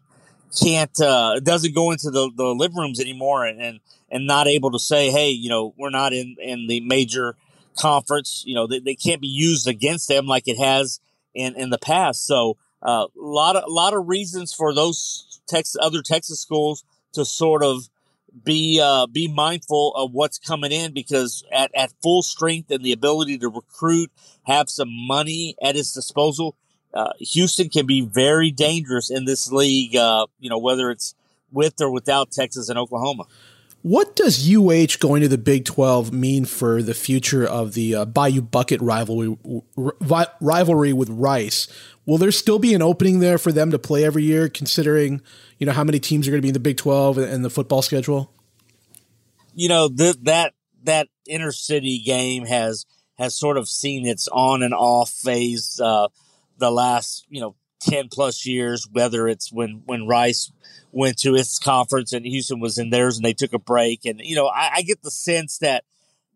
can't 0.62 1.00
uh, 1.00 1.40
doesn't 1.40 1.74
go 1.74 1.92
into 1.92 2.12
the, 2.12 2.30
the 2.36 2.48
living 2.48 2.78
rooms 2.78 3.00
anymore 3.00 3.46
and, 3.46 3.62
and 3.62 3.80
and 4.10 4.28
not 4.28 4.48
able 4.48 4.72
to 4.72 4.80
say, 4.80 5.10
hey, 5.10 5.30
you 5.30 5.50
know, 5.50 5.74
we're 5.78 5.90
not 5.90 6.14
in 6.14 6.36
in 6.40 6.68
the 6.68 6.82
major 6.82 7.36
conference. 7.78 8.44
You 8.46 8.56
know, 8.56 8.68
they, 8.68 8.80
they 8.80 8.96
can't 8.96 9.22
be 9.22 9.28
used 9.28 9.68
against 9.68 10.08
them 10.08 10.26
like 10.26 10.48
it 10.48 10.58
has 10.58 11.00
in 11.34 11.56
in 11.56 11.70
the 11.70 11.78
past. 11.78 12.26
So 12.26 12.58
a 12.82 12.88
uh, 12.88 13.08
lot 13.16 13.56
of 13.56 13.64
a 13.64 13.72
lot 13.72 13.94
of 13.94 14.08
reasons 14.08 14.54
for 14.54 14.74
those 14.74 15.42
Texas 15.48 15.78
other 15.82 16.02
Texas 16.02 16.40
schools 16.40 16.84
to 17.14 17.26
sort 17.26 17.64
of 17.64 17.90
be 18.44 18.80
uh, 18.82 19.08
be 19.08 19.28
mindful 19.28 19.94
of 19.96 20.12
what's 20.14 20.40
coming 20.40 20.72
in 20.72 20.94
because 20.94 21.44
at, 21.52 21.72
at 21.76 21.92
full 22.02 22.24
strength 22.24 22.72
and 22.72 22.84
the 22.84 22.92
ability 22.92 23.38
to 23.40 23.50
recruit, 23.50 24.12
have 24.44 24.70
some 24.70 24.90
money 24.90 25.56
at 25.62 25.76
his 25.76 25.92
disposal, 25.92 26.56
uh, 26.94 27.12
Houston 27.20 27.70
can 27.70 27.86
be 27.86 28.02
very 28.02 28.52
dangerous 28.52 29.10
in 29.10 29.26
this 29.26 29.52
league. 29.52 29.96
Uh, 29.96 30.28
you 30.40 30.50
know 30.50 30.60
whether 30.60 30.90
it's 30.92 31.16
with 31.52 31.82
or 31.82 31.92
without 31.92 32.32
Texas 32.32 32.70
and 32.70 32.80
Oklahoma. 32.80 33.26
What 33.84 34.16
does 34.16 34.48
UH 34.48 34.98
going 35.00 35.24
to 35.24 35.28
the 35.28 35.40
Big 35.40 35.66
12 35.66 36.14
mean 36.14 36.46
for 36.46 36.84
the 36.84 36.94
future 36.94 37.46
of 37.46 37.74
the 37.74 37.96
uh, 37.96 38.06
Bayou 38.06 38.42
Bucket 38.42 38.80
rivalry 38.80 39.36
r- 39.76 40.28
rivalry 40.40 40.94
with 40.94 41.10
Rice? 41.10 41.68
Will 42.06 42.20
there 42.20 42.32
still 42.32 42.60
be 42.60 42.76
an 42.76 42.82
opening 42.82 43.20
there 43.20 43.38
for 43.38 43.52
them 43.52 43.72
to 43.72 43.80
play 43.80 44.04
every 44.04 44.24
year, 44.24 44.50
considering 44.50 45.22
you 45.58 45.66
know 45.66 45.72
how 45.72 45.84
many 45.84 46.00
teams 46.00 46.28
are 46.28 46.32
going 46.32 46.40
to 46.40 46.44
be 46.44 46.50
in 46.50 46.54
the 46.54 46.60
Big 46.60 46.78
12 46.78 47.18
and 47.18 47.44
the 47.44 47.50
football 47.50 47.82
schedule? 47.82 48.32
You 49.56 49.70
know 49.70 49.90
th- 49.90 50.18
that 50.24 50.54
that 50.84 51.08
inner 51.28 51.52
city 51.52 52.00
game 52.00 52.46
has 52.46 52.86
has 53.18 53.36
sort 53.36 53.58
of 53.58 53.68
seen 53.68 54.06
its 54.06 54.28
on 54.28 54.64
and 54.64 54.74
off 54.74 55.10
phase 55.10 55.80
uh, 55.84 56.08
the 56.58 56.72
last 56.72 57.26
you 57.30 57.42
know 57.42 57.56
10 57.82 58.10
plus 58.10 58.46
years, 58.46 58.88
whether 58.92 59.28
it's 59.28 59.52
when, 59.52 59.82
when 59.86 60.08
Rice 60.08 60.52
went 60.92 61.18
to 61.20 61.36
its 61.36 61.60
conference 61.60 62.14
and 62.14 62.26
Houston 62.26 62.60
was 62.60 62.78
in 62.78 62.90
theirs 62.90 63.18
and 63.18 63.26
they 63.26 63.34
took 63.34 63.54
a 63.54 63.60
break. 63.60 64.06
And, 64.06 64.20
you 64.22 64.36
know, 64.36 64.48
I, 64.48 64.72
I 64.78 64.82
get 64.82 65.02
the 65.02 65.12
sense 65.12 65.58
that 65.60 65.84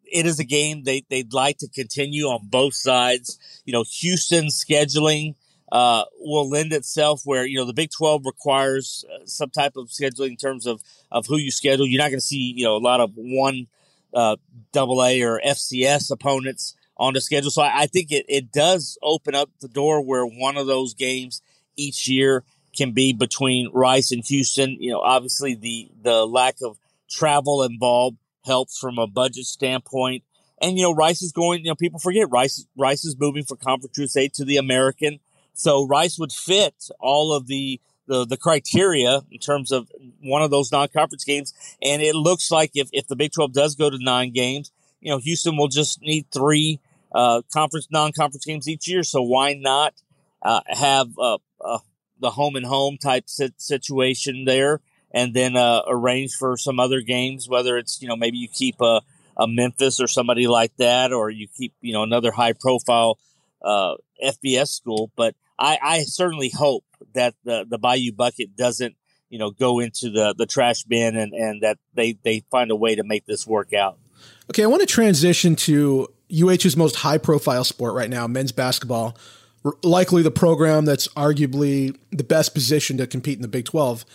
it 0.03 0.25
is 0.25 0.39
a 0.39 0.43
game 0.43 0.83
they, 0.83 1.03
they'd 1.09 1.33
like 1.33 1.57
to 1.59 1.67
continue 1.67 2.25
on 2.25 2.41
both 2.43 2.73
sides. 2.73 3.39
You 3.65 3.73
know, 3.73 3.83
Houston 3.99 4.45
scheduling 4.45 5.35
uh, 5.71 6.03
will 6.19 6.49
lend 6.49 6.73
itself 6.73 7.21
where, 7.25 7.45
you 7.45 7.57
know, 7.57 7.65
the 7.65 7.73
Big 7.73 7.89
12 7.91 8.25
requires 8.25 9.03
uh, 9.11 9.25
some 9.25 9.49
type 9.49 9.75
of 9.75 9.87
scheduling 9.87 10.29
in 10.29 10.37
terms 10.37 10.65
of, 10.65 10.81
of 11.11 11.25
who 11.25 11.37
you 11.37 11.51
schedule. 11.51 11.87
You're 11.87 12.01
not 12.01 12.09
going 12.09 12.19
to 12.19 12.25
see, 12.25 12.53
you 12.55 12.65
know, 12.65 12.75
a 12.75 12.77
lot 12.77 13.01
of 13.01 13.11
one 13.15 13.67
uh, 14.13 14.37
double 14.71 15.03
A 15.03 15.21
or 15.23 15.41
FCS 15.45 16.11
opponents 16.11 16.75
on 16.97 17.13
the 17.13 17.21
schedule. 17.21 17.51
So 17.51 17.61
I, 17.61 17.81
I 17.81 17.85
think 17.87 18.11
it, 18.11 18.25
it 18.29 18.51
does 18.51 18.97
open 19.01 19.35
up 19.35 19.49
the 19.59 19.67
door 19.67 20.01
where 20.01 20.25
one 20.25 20.55
of 20.55 20.67
those 20.67 20.93
games 20.93 21.41
each 21.75 22.07
year 22.07 22.43
can 22.75 22.91
be 22.91 23.13
between 23.13 23.69
Rice 23.73 24.11
and 24.11 24.23
Houston. 24.25 24.77
You 24.79 24.93
know, 24.93 24.99
obviously 24.99 25.55
the 25.55 25.89
the 26.01 26.25
lack 26.25 26.55
of 26.63 26.77
travel 27.09 27.63
involved 27.63 28.17
helps 28.45 28.77
from 28.77 28.97
a 28.97 29.07
budget 29.07 29.45
standpoint. 29.45 30.23
And 30.61 30.77
you 30.77 30.83
know, 30.83 30.93
Rice 30.93 31.21
is 31.21 31.31
going. 31.31 31.65
You 31.65 31.71
know, 31.71 31.75
people 31.75 31.99
forget 31.99 32.29
Rice. 32.29 32.65
Rice 32.77 33.05
is 33.05 33.15
moving 33.19 33.43
from 33.43 33.57
Conference 33.57 33.97
USA 33.97 34.27
to 34.29 34.45
the 34.45 34.57
American, 34.57 35.19
so 35.53 35.85
Rice 35.85 36.17
would 36.17 36.31
fit 36.31 36.89
all 36.99 37.33
of 37.33 37.47
the 37.47 37.79
the, 38.07 38.25
the 38.25 38.37
criteria 38.37 39.21
in 39.31 39.39
terms 39.39 39.71
of 39.71 39.91
one 40.21 40.43
of 40.43 40.51
those 40.51 40.71
non-conference 40.71 41.23
games. 41.23 41.53
And 41.81 42.01
it 42.01 42.15
looks 42.15 42.51
like 42.51 42.71
if 42.75 42.89
if 42.93 43.07
the 43.07 43.15
Big 43.15 43.31
Twelve 43.33 43.53
does 43.53 43.75
go 43.75 43.89
to 43.89 43.97
nine 43.99 44.31
games, 44.31 44.71
you 45.01 45.09
know, 45.09 45.17
Houston 45.17 45.57
will 45.57 45.67
just 45.67 46.01
need 46.01 46.27
three 46.31 46.79
uh, 47.13 47.41
conference 47.53 47.87
non-conference 47.91 48.45
games 48.45 48.67
each 48.69 48.87
year. 48.87 49.03
So 49.03 49.21
why 49.21 49.53
not 49.53 49.93
uh, 50.41 50.61
have 50.67 51.09
uh 51.19 51.37
the 52.19 52.31
home 52.31 52.55
and 52.55 52.65
home 52.65 52.97
type 52.97 53.25
situation 53.27 54.45
there, 54.45 54.81
and 55.11 55.33
then 55.33 55.55
uh, 55.55 55.81
arrange 55.87 56.33
for 56.33 56.57
some 56.57 56.79
other 56.79 57.01
games? 57.01 57.47
Whether 57.49 57.77
it's 57.77 58.01
you 58.01 58.07
know 58.07 58.15
maybe 58.15 58.37
you 58.37 58.47
keep 58.47 58.75
a, 58.81 59.01
a 59.37 59.47
Memphis 59.47 59.99
or 59.99 60.07
somebody 60.07 60.47
like 60.47 60.75
that, 60.77 61.13
or 61.13 61.29
you 61.29 61.47
keep 61.47 61.73
you 61.81 61.93
know 61.93 62.03
another 62.03 62.31
high 62.31 62.53
profile 62.53 63.17
uh, 63.61 63.95
FBS 64.23 64.69
school. 64.69 65.11
But 65.15 65.35
I, 65.57 65.79
I 65.81 66.03
certainly 66.03 66.49
hope 66.49 66.83
that 67.13 67.35
the 67.43 67.65
the 67.69 67.77
Bayou 67.77 68.11
Bucket 68.11 68.55
doesn't 68.55 68.95
you 69.29 69.39
know 69.39 69.51
go 69.51 69.79
into 69.79 70.09
the 70.09 70.33
the 70.37 70.45
trash 70.45 70.83
bin 70.83 71.15
and 71.17 71.33
and 71.33 71.61
that 71.61 71.77
they 71.93 72.17
they 72.23 72.43
find 72.51 72.71
a 72.71 72.75
way 72.75 72.95
to 72.95 73.03
make 73.03 73.25
this 73.25 73.45
work 73.45 73.73
out. 73.73 73.97
Okay, 74.49 74.63
I 74.63 74.67
want 74.67 74.81
to 74.81 74.85
transition 74.85 75.55
to 75.57 76.07
UH's 76.31 76.77
most 76.77 76.97
high 76.97 77.17
profile 77.17 77.63
sport 77.63 77.93
right 77.93 78.09
now, 78.09 78.27
men's 78.27 78.51
basketball. 78.51 79.17
Likely 79.83 80.21
the 80.21 80.31
program 80.31 80.85
that's 80.85 81.07
arguably 81.09 81.97
the 82.11 82.23
best 82.23 82.53
position 82.53 82.97
to 82.97 83.07
compete 83.07 83.37
in 83.37 83.41
the 83.41 83.47
Big 83.47 83.65
12. 83.65 84.05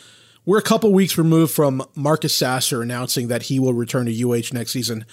We're 0.47 0.59
a 0.59 0.63
couple 0.63 0.93
weeks 0.93 1.19
removed 1.19 1.53
from 1.53 1.85
Marcus 1.95 2.35
Sasser 2.35 2.83
announcing 2.83 3.29
that 3.29 3.45
he 3.45 3.61
will 3.61 3.75
return 3.75 4.07
to 4.07 4.31
UH 4.31 4.53
next 4.53 4.73
season. 4.73 5.05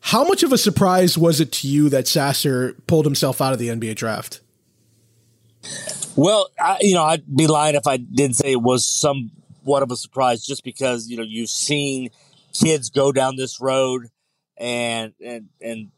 How 0.00 0.24
much 0.24 0.42
of 0.42 0.52
a 0.52 0.58
surprise 0.58 1.16
was 1.16 1.40
it 1.40 1.52
to 1.52 1.68
you 1.68 1.88
that 1.90 2.08
Sasser 2.08 2.74
pulled 2.86 3.04
himself 3.04 3.40
out 3.40 3.52
of 3.52 3.58
the 3.58 3.68
NBA 3.68 3.94
draft? 3.94 4.40
Well, 6.16 6.48
I, 6.60 6.78
you 6.80 6.94
know, 6.94 7.04
I'd 7.04 7.24
be 7.34 7.46
lying 7.46 7.74
if 7.74 7.86
I 7.86 7.96
didn't 7.96 8.36
say 8.36 8.52
it 8.52 8.60
was 8.60 8.86
somewhat 8.86 9.82
of 9.82 9.90
a 9.90 9.96
surprise, 9.96 10.44
just 10.44 10.64
because 10.64 11.08
you 11.08 11.16
know 11.16 11.22
you've 11.22 11.50
seen 11.50 12.10
kids 12.52 12.90
go 12.90 13.12
down 13.12 13.36
this 13.36 13.60
road 13.60 14.08
and 14.56 15.14
and 15.24 15.48
and 15.60 15.90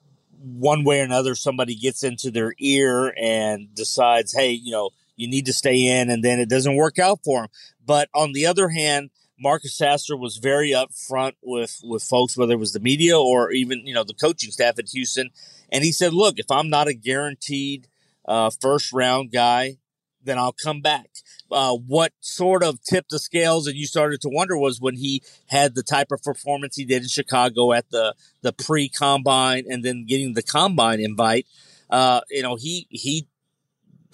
one 0.45 0.85
way 0.85 1.01
or 1.01 1.05
another 1.05 1.35
somebody 1.35 1.75
gets 1.75 2.03
into 2.03 2.31
their 2.31 2.55
ear 2.59 3.15
and 3.21 3.75
decides 3.75 4.33
hey 4.33 4.51
you 4.51 4.73
know 4.73 4.91
you 5.17 5.29
need 5.29 5.47
to 5.47 5.53
stay 5.53 5.87
in 5.87 6.11
and 6.11 6.23
then 6.23 6.39
it 6.39 6.49
doesn't 6.49 6.77
work 6.77 6.99
out 6.99 7.21
for 7.25 7.43
them 7.43 7.51
but 7.85 8.09
on 8.15 8.33
the 8.33 8.47
other 8.47 8.69
hand 8.69 9.11
marcus 9.39 9.75
sasser 9.75 10.17
was 10.17 10.37
very 10.37 10.71
upfront 10.71 11.33
with 11.43 11.81
with 11.83 12.03
folks 12.03 12.37
whether 12.37 12.55
it 12.55 12.61
was 12.61 12.73
the 12.73 12.81
media 12.81 13.19
or 13.19 13.51
even 13.53 13.87
you 13.87 13.95
know 13.95 14.05
the 14.05 14.15
coaching 14.15 14.51
staff 14.51 14.79
at 14.79 14.89
houston 14.89 15.31
and 15.71 15.83
he 15.83 15.93
said 15.93 16.13
look 16.13 16.39
if 16.39 16.51
i'm 16.51 16.69
not 16.69 16.89
a 16.89 16.95
guaranteed 16.95 17.89
uh, 18.27 18.51
first 18.61 18.93
round 18.93 19.31
guy 19.31 19.77
then 20.25 20.39
I'll 20.39 20.53
come 20.53 20.81
back. 20.81 21.07
Uh, 21.51 21.75
what 21.75 22.13
sort 22.21 22.63
of 22.63 22.83
tipped 22.83 23.11
the 23.11 23.19
scales 23.19 23.67
and 23.67 23.77
you 23.77 23.87
started 23.87 24.21
to 24.23 24.29
wonder 24.29 24.57
was 24.57 24.81
when 24.81 24.97
he 24.97 25.23
had 25.47 25.75
the 25.75 25.83
type 25.83 26.11
of 26.11 26.23
performance 26.23 26.77
he 26.77 26.85
did 26.85 27.03
in 27.03 27.09
Chicago 27.09 27.73
at 27.73 27.91
the 27.91 28.15
the 28.43 28.53
pre 28.53 28.89
combine 28.89 29.65
and 29.69 29.85
then 29.85 30.07
getting 30.07 30.35
the 30.35 30.43
combine 30.43 31.01
invite. 31.01 31.47
Uh, 31.91 32.21
you 32.31 32.43
know, 32.43 32.57
he 32.57 32.87
he 32.91 33.29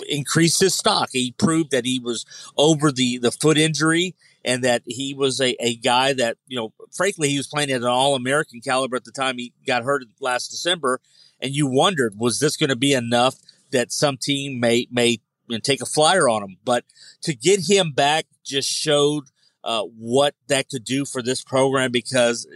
increased 0.08 0.60
his 0.60 0.74
stock. 0.74 1.10
He 1.12 1.32
proved 1.32 1.70
that 1.70 1.84
he 1.84 1.98
was 1.98 2.26
over 2.56 2.92
the 2.92 3.18
the 3.18 3.32
foot 3.32 3.58
injury 3.58 4.14
and 4.44 4.64
that 4.64 4.82
he 4.86 5.14
was 5.14 5.40
a, 5.40 5.54
a 5.60 5.76
guy 5.76 6.12
that 6.14 6.36
you 6.46 6.56
know, 6.56 6.72
frankly, 6.92 7.28
he 7.28 7.36
was 7.36 7.46
playing 7.46 7.70
at 7.70 7.82
an 7.82 7.88
All 7.88 8.14
American 8.14 8.60
caliber 8.60 8.96
at 8.96 9.04
the 9.04 9.12
time 9.12 9.38
he 9.38 9.52
got 9.66 9.84
hurt 9.84 10.02
last 10.20 10.48
December. 10.48 11.00
And 11.42 11.54
you 11.54 11.66
wondered, 11.66 12.18
was 12.18 12.38
this 12.38 12.56
going 12.56 12.68
to 12.68 12.76
be 12.76 12.92
enough 12.92 13.36
that 13.70 13.92
some 13.92 14.16
team 14.16 14.60
may 14.60 14.86
may 14.90 15.20
and 15.54 15.64
take 15.64 15.82
a 15.82 15.86
flyer 15.86 16.28
on 16.28 16.42
him. 16.42 16.56
But 16.64 16.84
to 17.22 17.34
get 17.34 17.68
him 17.68 17.92
back 17.92 18.26
just 18.44 18.68
showed 18.68 19.24
uh, 19.64 19.82
what 19.82 20.34
that 20.48 20.68
could 20.68 20.84
do 20.84 21.04
for 21.04 21.22
this 21.22 21.42
program 21.42 21.90
because 21.90 22.46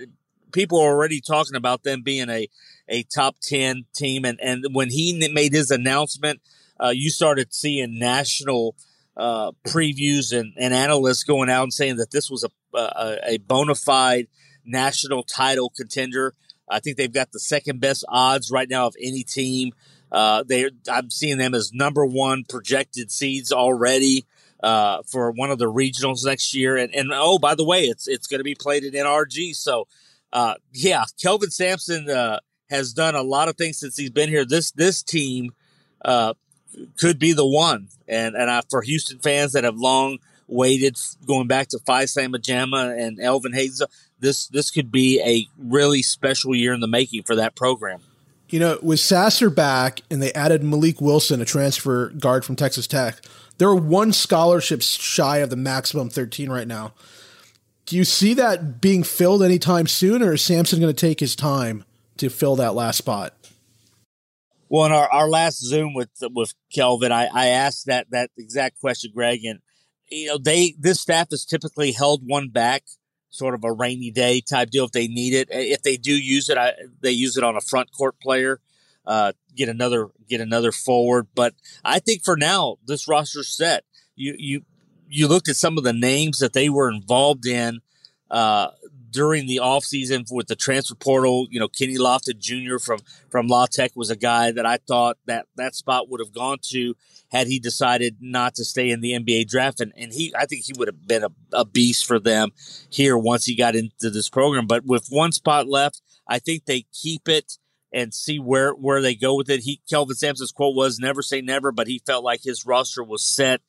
people 0.52 0.80
are 0.80 0.92
already 0.92 1.20
talking 1.20 1.56
about 1.56 1.82
them 1.82 2.02
being 2.02 2.30
a, 2.30 2.48
a 2.88 3.02
top 3.04 3.36
10 3.42 3.84
team. 3.94 4.24
And, 4.24 4.40
and 4.40 4.64
when 4.72 4.90
he 4.90 5.28
made 5.32 5.52
his 5.52 5.70
announcement, 5.70 6.40
uh, 6.82 6.90
you 6.90 7.10
started 7.10 7.52
seeing 7.52 7.98
national 7.98 8.74
uh, 9.16 9.52
previews 9.66 10.36
and, 10.36 10.54
and 10.56 10.74
analysts 10.74 11.24
going 11.24 11.50
out 11.50 11.64
and 11.64 11.72
saying 11.72 11.96
that 11.96 12.10
this 12.10 12.30
was 12.30 12.44
a, 12.44 12.78
a, 12.78 13.18
a 13.24 13.38
bona 13.38 13.74
fide 13.74 14.28
national 14.64 15.22
title 15.22 15.70
contender. 15.76 16.34
I 16.68 16.80
think 16.80 16.96
they've 16.96 17.12
got 17.12 17.32
the 17.32 17.40
second 17.40 17.80
best 17.80 18.04
odds 18.08 18.50
right 18.50 18.68
now 18.68 18.86
of 18.86 18.96
any 19.00 19.22
team. 19.22 19.72
Uh, 20.14 20.44
they, 20.44 20.70
I'm 20.88 21.10
seeing 21.10 21.38
them 21.38 21.54
as 21.54 21.72
number 21.72 22.06
one 22.06 22.44
projected 22.48 23.10
seeds 23.10 23.50
already 23.50 24.24
uh, 24.62 25.02
for 25.04 25.32
one 25.32 25.50
of 25.50 25.58
the 25.58 25.70
regionals 25.70 26.24
next 26.24 26.54
year. 26.54 26.76
And, 26.76 26.94
and 26.94 27.10
oh, 27.12 27.40
by 27.40 27.56
the 27.56 27.64
way, 27.64 27.82
it's 27.82 28.06
it's 28.06 28.28
going 28.28 28.38
to 28.38 28.44
be 28.44 28.54
played 28.54 28.84
at 28.84 28.92
NRG. 28.92 29.56
So, 29.56 29.88
uh, 30.32 30.54
yeah, 30.72 31.02
Kelvin 31.20 31.50
Sampson 31.50 32.08
uh, 32.08 32.38
has 32.70 32.92
done 32.92 33.16
a 33.16 33.22
lot 33.22 33.48
of 33.48 33.56
things 33.56 33.78
since 33.78 33.96
he's 33.96 34.10
been 34.10 34.28
here. 34.28 34.44
This 34.44 34.70
this 34.70 35.02
team 35.02 35.50
uh, 36.04 36.34
could 36.96 37.18
be 37.18 37.32
the 37.32 37.46
one. 37.46 37.88
And 38.06 38.36
and 38.36 38.48
I, 38.48 38.62
for 38.70 38.82
Houston 38.82 39.18
fans 39.18 39.52
that 39.54 39.64
have 39.64 39.76
long 39.76 40.18
waited, 40.46 40.96
going 41.26 41.48
back 41.48 41.68
to 41.70 41.80
Phi 41.84 42.04
Slama 42.04 42.40
Jama 42.40 42.94
and 42.96 43.18
Elvin 43.20 43.52
Hayes, 43.52 43.82
this 44.20 44.46
this 44.46 44.70
could 44.70 44.92
be 44.92 45.20
a 45.22 45.48
really 45.58 46.02
special 46.02 46.54
year 46.54 46.72
in 46.72 46.78
the 46.78 46.86
making 46.86 47.24
for 47.24 47.34
that 47.34 47.56
program. 47.56 48.00
You 48.54 48.60
know, 48.60 48.78
with 48.82 49.00
Sasser 49.00 49.50
back 49.50 50.02
and 50.12 50.22
they 50.22 50.32
added 50.32 50.62
Mylik 50.62 51.00
Wilson, 51.00 51.40
a 51.40 51.44
transfer 51.44 52.10
guard 52.10 52.44
from 52.44 52.54
Texas 52.54 52.86
Tech, 52.86 53.20
they're 53.58 53.74
one 53.74 54.12
scholarship 54.12 54.80
shy 54.80 55.38
of 55.38 55.50
the 55.50 55.56
maximum 55.56 56.08
13 56.08 56.52
right 56.52 56.68
now. 56.68 56.92
Do 57.84 57.96
you 57.96 58.04
see 58.04 58.32
that 58.34 58.80
being 58.80 59.02
filled 59.02 59.42
anytime 59.42 59.88
soon, 59.88 60.22
or 60.22 60.34
is 60.34 60.42
Sampson 60.42 60.78
going 60.78 60.94
to 60.94 60.96
take 60.96 61.18
his 61.18 61.34
time 61.34 61.82
to 62.18 62.30
fill 62.30 62.54
that 62.54 62.76
last 62.76 62.98
spot? 62.98 63.34
Well, 64.68 64.86
in 64.86 64.92
our, 64.92 65.10
our 65.10 65.28
last 65.28 65.60
Zoom 65.60 65.92
with 65.92 66.10
with 66.32 66.54
Kelvin, 66.72 67.10
I, 67.10 67.26
I 67.34 67.46
asked 67.46 67.86
that 67.86 68.06
that 68.12 68.30
exact 68.38 68.80
question, 68.80 69.10
Greg, 69.12 69.44
and 69.44 69.58
you 70.12 70.28
know 70.28 70.38
they 70.38 70.76
this 70.78 71.00
staff 71.00 71.26
has 71.32 71.44
typically 71.44 71.90
held 71.90 72.22
one 72.24 72.50
back, 72.50 72.84
sort 73.34 73.54
of 73.54 73.64
a 73.64 73.72
rainy 73.72 74.10
day 74.10 74.40
type 74.40 74.70
deal 74.70 74.84
if 74.84 74.92
they 74.92 75.08
need 75.08 75.34
it. 75.34 75.48
If 75.50 75.82
they 75.82 75.96
do 75.96 76.12
use 76.12 76.48
it, 76.48 76.56
I, 76.56 76.72
they 77.00 77.10
use 77.10 77.36
it 77.36 77.42
on 77.42 77.56
a 77.56 77.60
front 77.60 77.90
court 77.92 78.20
player, 78.20 78.60
uh, 79.06 79.32
get 79.56 79.68
another 79.68 80.10
get 80.28 80.40
another 80.40 80.70
forward. 80.70 81.26
But 81.34 81.54
I 81.84 81.98
think 81.98 82.24
for 82.24 82.36
now 82.36 82.76
this 82.86 83.08
roster's 83.08 83.48
set. 83.48 83.84
You 84.16 84.36
you 84.38 84.62
you 85.08 85.26
looked 85.26 85.48
at 85.48 85.56
some 85.56 85.76
of 85.76 85.84
the 85.84 85.92
names 85.92 86.38
that 86.38 86.52
they 86.52 86.68
were 86.68 86.88
involved 86.90 87.46
in 87.46 87.80
uh, 88.30 88.68
during 89.14 89.46
the 89.46 89.60
offseason 89.62 90.26
with 90.30 90.48
the 90.48 90.56
transfer 90.56 90.96
portal. 90.96 91.46
You 91.48 91.60
know, 91.60 91.68
Kenny 91.68 91.96
Lofton 91.96 92.38
Jr. 92.38 92.78
from 92.78 92.98
from 93.30 93.46
La 93.46 93.66
Tech 93.66 93.92
was 93.94 94.10
a 94.10 94.16
guy 94.16 94.50
that 94.50 94.66
I 94.66 94.76
thought 94.76 95.16
that 95.26 95.46
that 95.56 95.74
spot 95.74 96.10
would 96.10 96.20
have 96.20 96.32
gone 96.32 96.58
to 96.70 96.94
had 97.30 97.46
he 97.46 97.58
decided 97.58 98.16
not 98.20 98.54
to 98.56 98.64
stay 98.64 98.90
in 98.90 99.00
the 99.00 99.12
NBA 99.12 99.48
draft. 99.48 99.80
And, 99.80 99.92
and 99.96 100.12
he, 100.12 100.34
I 100.38 100.46
think 100.46 100.64
he 100.64 100.72
would 100.76 100.88
have 100.88 101.06
been 101.06 101.24
a, 101.24 101.30
a 101.52 101.64
beast 101.64 102.06
for 102.06 102.18
them 102.18 102.50
here 102.90 103.16
once 103.16 103.44
he 103.44 103.56
got 103.56 103.74
into 103.74 104.10
this 104.10 104.28
program. 104.28 104.66
But 104.66 104.84
with 104.84 105.06
one 105.08 105.32
spot 105.32 105.66
left, 105.68 106.02
I 106.28 106.38
think 106.38 106.64
they 106.64 106.86
keep 106.92 107.28
it 107.28 107.58
and 107.92 108.12
see 108.12 108.40
where 108.40 108.72
where 108.72 109.00
they 109.00 109.14
go 109.14 109.36
with 109.36 109.48
it. 109.48 109.60
He 109.60 109.80
Kelvin 109.88 110.16
Sampson's 110.16 110.52
quote 110.52 110.74
was 110.74 110.98
never 110.98 111.22
say 111.22 111.40
never, 111.40 111.70
but 111.70 111.86
he 111.86 112.02
felt 112.04 112.24
like 112.24 112.42
his 112.42 112.66
roster 112.66 113.04
was 113.04 113.24
set 113.24 113.60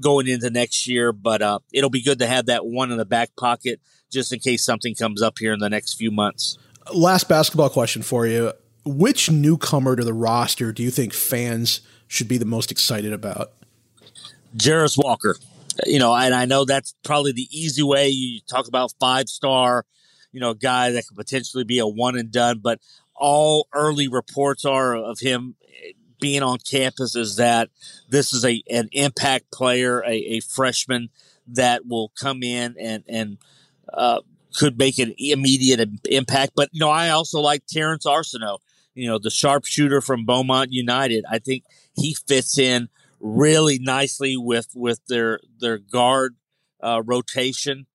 going 0.00 0.28
into 0.28 0.50
next 0.50 0.86
year. 0.86 1.12
But 1.12 1.42
uh, 1.42 1.58
it'll 1.72 1.90
be 1.90 2.02
good 2.02 2.18
to 2.20 2.26
have 2.26 2.46
that 2.46 2.66
one 2.66 2.90
in 2.90 2.98
the 2.98 3.04
back 3.04 3.30
pocket 3.36 3.80
just 4.10 4.32
in 4.32 4.40
case 4.40 4.64
something 4.64 4.94
comes 4.94 5.22
up 5.22 5.38
here 5.38 5.52
in 5.52 5.58
the 5.58 5.70
next 5.70 5.94
few 5.94 6.10
months. 6.10 6.58
Last 6.92 7.28
basketball 7.28 7.70
question 7.70 8.02
for 8.02 8.26
you. 8.26 8.52
Which 8.84 9.30
newcomer 9.30 9.96
to 9.96 10.04
the 10.04 10.12
roster 10.12 10.72
do 10.72 10.82
you 10.82 10.90
think 10.90 11.12
fans 11.12 11.80
should 12.08 12.28
be 12.28 12.36
the 12.36 12.44
most 12.44 12.70
excited 12.72 13.12
about? 13.12 13.52
Jarace 14.56 14.98
Walker. 15.02 15.36
You 15.86 15.98
know, 15.98 16.14
and 16.14 16.34
I 16.34 16.44
know 16.44 16.64
that's 16.64 16.94
probably 17.02 17.32
the 17.32 17.48
easy 17.50 17.82
way. 17.82 18.08
You 18.08 18.40
talk 18.50 18.68
about 18.68 18.92
five 19.00 19.28
star, 19.28 19.86
you 20.30 20.40
know, 20.40 20.52
guy 20.52 20.90
that 20.90 21.06
could 21.06 21.16
potentially 21.16 21.64
be 21.64 21.78
a 21.78 21.86
one 21.86 22.18
and 22.18 22.30
done, 22.30 22.58
but 22.62 22.78
all 23.14 23.68
early 23.72 24.08
reports 24.08 24.64
are 24.64 24.94
of 24.94 25.18
him 25.20 25.54
being 26.22 26.42
on 26.44 26.58
campus 26.58 27.16
is 27.16 27.34
that 27.36 27.68
this 28.08 28.32
is 28.32 28.44
a 28.44 28.62
an 28.70 28.88
impact 28.92 29.50
player, 29.50 30.02
a, 30.06 30.36
a 30.36 30.40
freshman 30.40 31.10
that 31.48 31.84
will 31.84 32.12
come 32.18 32.44
in 32.44 32.76
and 32.78 33.02
and 33.08 33.38
uh, 33.92 34.20
could 34.54 34.78
make 34.78 34.98
an 35.00 35.12
immediate 35.18 35.86
impact. 36.08 36.52
But 36.54 36.68
you 36.72 36.78
know, 36.78 36.90
I 36.90 37.10
also 37.10 37.40
like 37.40 37.66
Terrance 37.66 38.06
Arceneaux, 38.06 38.58
you 38.94 39.08
know, 39.08 39.18
the 39.18 39.30
sharpshooter 39.30 40.00
from 40.00 40.24
Beaumont 40.24 40.72
United. 40.72 41.24
I 41.28 41.40
think 41.40 41.64
he 41.94 42.14
fits 42.14 42.56
in 42.56 42.88
really 43.18 43.80
nicely 43.80 44.36
with 44.36 44.68
with 44.76 45.04
their 45.08 45.40
their 45.58 45.78
guard 45.78 46.36
uh, 46.80 47.02
rotation. 47.04 47.86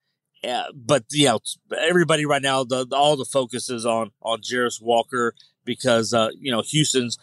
Uh, 0.44 0.66
but 0.76 1.06
you 1.12 1.28
know, 1.28 1.40
everybody 1.80 2.26
right 2.26 2.42
now, 2.42 2.66
the, 2.66 2.86
all 2.92 3.16
the 3.16 3.26
focus 3.26 3.70
is 3.70 3.86
on 3.86 4.12
on 4.22 4.42
Jarace 4.42 4.82
Walker 4.82 5.34
because 5.64 6.14
uh, 6.14 6.30
you 6.38 6.52
know 6.52 6.62
Houston's 6.62 7.18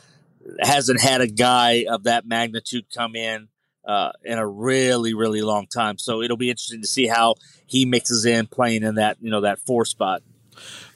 hasn't 0.61 1.01
had 1.01 1.21
a 1.21 1.27
guy 1.27 1.87
of 1.89 2.05
that 2.05 2.27
magnitude 2.27 2.87
come 2.95 3.17
in 3.17 3.49
uh, 3.87 4.13
in 4.25 4.39
a 4.39 4.47
really, 4.47 5.15
really 5.15 5.43
long 5.43 5.67
time. 5.67 5.99
So 5.99 6.23
it'll 6.23 6.37
be 6.37 6.51
interesting 6.51 6.83
to 6.83 6.89
see 6.89 7.07
how 7.07 7.37
he 7.67 7.85
mixes 7.85 8.25
in 8.25 8.47
playing 8.47 8.83
in 8.83 8.97
that, 8.97 9.19
you 9.21 9.31
know, 9.31 9.43
that 9.43 9.59
four 9.61 9.85
spot. 9.85 10.23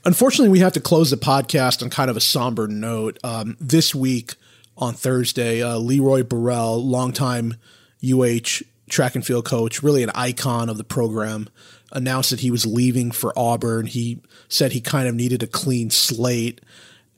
Unfortunately, 0.05 0.49
we 0.49 0.61
have 0.61 0.73
to 0.75 0.81
close 0.81 1.11
the 1.11 1.17
podcast 1.17 1.83
on 1.83 1.91
kind 1.91 2.11
of 2.11 2.17
a 2.17 2.21
somber 2.21 2.69
note. 2.69 3.19
Um, 3.25 3.57
this 3.61 3.95
week 3.95 4.35
on 4.77 4.95
Thursday, 4.95 5.63
uh, 5.63 5.77
Leroy 5.77 6.23
Burrell, 6.23 6.83
longtime 6.85 7.57
UH 8.03 8.63
track 8.89 9.15
and 9.15 9.27
field 9.27 9.45
coach, 9.45 9.83
really 9.83 10.03
an 10.03 10.11
icon 10.15 10.69
of 10.69 10.79
the 10.79 10.85
program, 10.85 11.49
announced 11.93 12.31
that 12.31 12.41
he 12.41 12.51
was 12.51 12.65
leaving 12.65 13.11
for 13.11 13.37
Auburn. 13.37 13.87
He 13.87 14.23
said 14.49 14.73
he 14.73 14.81
kind 14.81 15.09
of 15.09 15.15
needed 15.15 15.43
a 15.43 15.47
clean 15.47 15.91
slate 15.91 16.61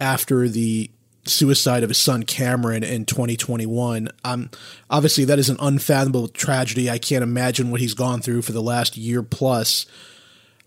after 0.00 0.48
the 0.48 0.90
suicide 1.24 1.82
of 1.82 1.90
his 1.90 1.98
son 1.98 2.22
Cameron 2.22 2.82
in 2.82 3.04
2021. 3.04 4.08
Um, 4.24 4.50
obviously, 4.88 5.24
that 5.24 5.38
is 5.38 5.48
an 5.48 5.56
unfathomable 5.60 6.28
tragedy. 6.28 6.90
I 6.90 6.98
can't 6.98 7.22
imagine 7.22 7.70
what 7.70 7.80
he's 7.80 7.94
gone 7.94 8.20
through 8.20 8.42
for 8.42 8.52
the 8.52 8.62
last 8.62 8.96
year 8.96 9.22
plus. 9.22 9.86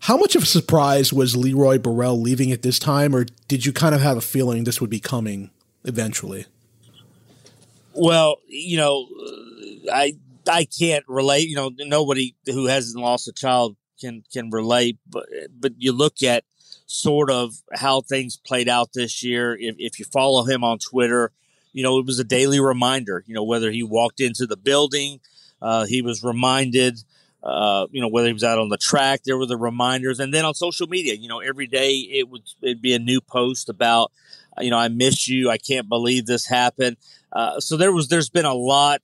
How 0.00 0.16
much 0.16 0.36
of 0.36 0.42
a 0.42 0.46
surprise 0.46 1.12
was 1.12 1.36
Leroy 1.36 1.78
Burrell 1.78 2.20
leaving 2.20 2.52
at 2.52 2.62
this 2.62 2.78
time, 2.78 3.16
or 3.16 3.24
did 3.48 3.64
you 3.64 3.72
kind 3.72 3.94
of 3.94 4.02
have 4.02 4.16
a 4.16 4.22
feeling 4.22 4.64
this 4.64 4.80
would 4.80 4.90
be 4.90 5.00
coming 5.00 5.50
eventually? 5.84 6.46
Well, 7.94 8.38
you 8.46 8.76
know, 8.76 9.08
I 9.92 10.16
I 10.46 10.66
can't 10.66 11.04
relate. 11.08 11.48
You 11.48 11.56
know, 11.56 11.70
nobody 11.78 12.34
who 12.46 12.66
hasn't 12.66 13.02
lost 13.02 13.28
a 13.28 13.32
child 13.32 13.76
can 14.00 14.24
can 14.32 14.50
relate. 14.50 14.98
But 15.08 15.26
but 15.58 15.72
you 15.78 15.92
look 15.92 16.22
at 16.22 16.44
sort 16.86 17.30
of 17.30 17.54
how 17.72 18.00
things 18.00 18.36
played 18.36 18.68
out 18.68 18.90
this 18.94 19.22
year. 19.22 19.56
If, 19.58 19.76
if 19.78 19.98
you 19.98 20.04
follow 20.04 20.44
him 20.44 20.62
on 20.62 20.78
Twitter, 20.78 21.32
you 21.72 21.82
know, 21.82 21.98
it 21.98 22.06
was 22.06 22.18
a 22.18 22.24
daily 22.24 22.60
reminder, 22.60 23.24
you 23.26 23.34
know, 23.34 23.42
whether 23.42 23.70
he 23.70 23.82
walked 23.82 24.20
into 24.20 24.46
the 24.46 24.56
building, 24.56 25.20
uh, 25.60 25.86
he 25.86 26.02
was 26.02 26.22
reminded, 26.22 26.98
uh, 27.42 27.86
you 27.90 28.00
know, 28.00 28.08
whether 28.08 28.28
he 28.28 28.32
was 28.32 28.44
out 28.44 28.58
on 28.58 28.68
the 28.68 28.76
track, 28.76 29.22
there 29.24 29.36
were 29.36 29.46
the 29.46 29.56
reminders. 29.56 30.20
And 30.20 30.32
then 30.32 30.44
on 30.44 30.54
social 30.54 30.86
media, 30.86 31.14
you 31.14 31.28
know, 31.28 31.40
every 31.40 31.66
day 31.66 31.96
it 31.96 32.28
would 32.28 32.42
it'd 32.62 32.82
be 32.82 32.94
a 32.94 32.98
new 32.98 33.20
post 33.20 33.68
about, 33.68 34.12
you 34.60 34.70
know, 34.70 34.78
I 34.78 34.88
miss 34.88 35.26
you. 35.26 35.50
I 35.50 35.58
can't 35.58 35.88
believe 35.88 36.26
this 36.26 36.46
happened. 36.46 36.96
Uh, 37.32 37.58
so 37.60 37.76
there 37.76 37.92
was, 37.92 38.08
there's 38.08 38.30
been 38.30 38.44
a 38.44 38.54
lot 38.54 39.00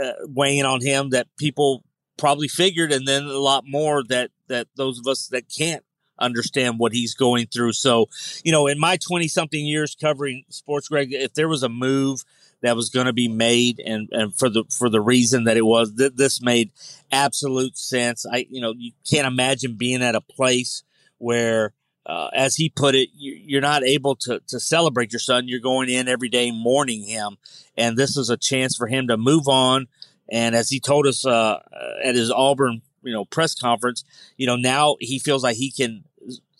uh, 0.00 0.12
weighing 0.26 0.64
on 0.64 0.80
him 0.80 1.10
that 1.10 1.26
people 1.36 1.82
probably 2.16 2.46
figured, 2.46 2.92
and 2.92 3.08
then 3.08 3.24
a 3.24 3.38
lot 3.38 3.64
more 3.66 4.04
that, 4.04 4.30
that 4.46 4.68
those 4.76 5.00
of 5.00 5.06
us 5.08 5.26
that 5.28 5.44
can't 5.48 5.84
understand 6.18 6.78
what 6.78 6.92
he's 6.92 7.14
going 7.14 7.46
through. 7.46 7.72
So, 7.72 8.08
you 8.44 8.52
know, 8.52 8.66
in 8.66 8.78
my 8.78 8.96
20 8.96 9.28
something 9.28 9.64
years 9.64 9.96
covering 10.00 10.44
sports, 10.48 10.88
Greg, 10.88 11.12
if 11.12 11.34
there 11.34 11.48
was 11.48 11.62
a 11.62 11.68
move 11.68 12.24
that 12.62 12.76
was 12.76 12.88
going 12.88 13.06
to 13.06 13.12
be 13.12 13.28
made 13.28 13.80
and, 13.84 14.08
and 14.12 14.34
for 14.34 14.48
the, 14.48 14.64
for 14.70 14.88
the 14.88 15.00
reason 15.00 15.44
that 15.44 15.56
it 15.56 15.66
was, 15.66 15.92
th- 15.94 16.12
this 16.14 16.40
made 16.40 16.70
absolute 17.12 17.76
sense. 17.76 18.24
I, 18.30 18.46
you 18.48 18.60
know, 18.60 18.72
you 18.76 18.92
can't 19.08 19.26
imagine 19.26 19.74
being 19.74 20.02
at 20.02 20.14
a 20.14 20.20
place 20.20 20.82
where, 21.18 21.72
uh, 22.06 22.28
as 22.34 22.56
he 22.56 22.68
put 22.68 22.94
it, 22.94 23.08
you're 23.14 23.62
not 23.62 23.82
able 23.82 24.14
to, 24.14 24.40
to 24.48 24.60
celebrate 24.60 25.12
your 25.12 25.20
son. 25.20 25.48
You're 25.48 25.60
going 25.60 25.88
in 25.88 26.06
every 26.06 26.28
day 26.28 26.50
mourning 26.50 27.02
him. 27.04 27.38
And 27.78 27.96
this 27.96 28.16
is 28.16 28.28
a 28.28 28.36
chance 28.36 28.76
for 28.76 28.86
him 28.86 29.08
to 29.08 29.16
move 29.16 29.48
on. 29.48 29.86
And 30.30 30.54
as 30.54 30.68
he 30.68 30.80
told 30.80 31.06
us 31.06 31.26
uh, 31.26 31.60
at 32.02 32.14
his 32.14 32.30
Auburn 32.30 32.82
you 33.04 33.12
know 33.12 33.24
press 33.24 33.54
conference, 33.54 34.04
you 34.36 34.46
know 34.46 34.56
now 34.56 34.96
he 35.00 35.18
feels 35.18 35.42
like 35.42 35.56
he 35.56 35.70
can 35.70 36.04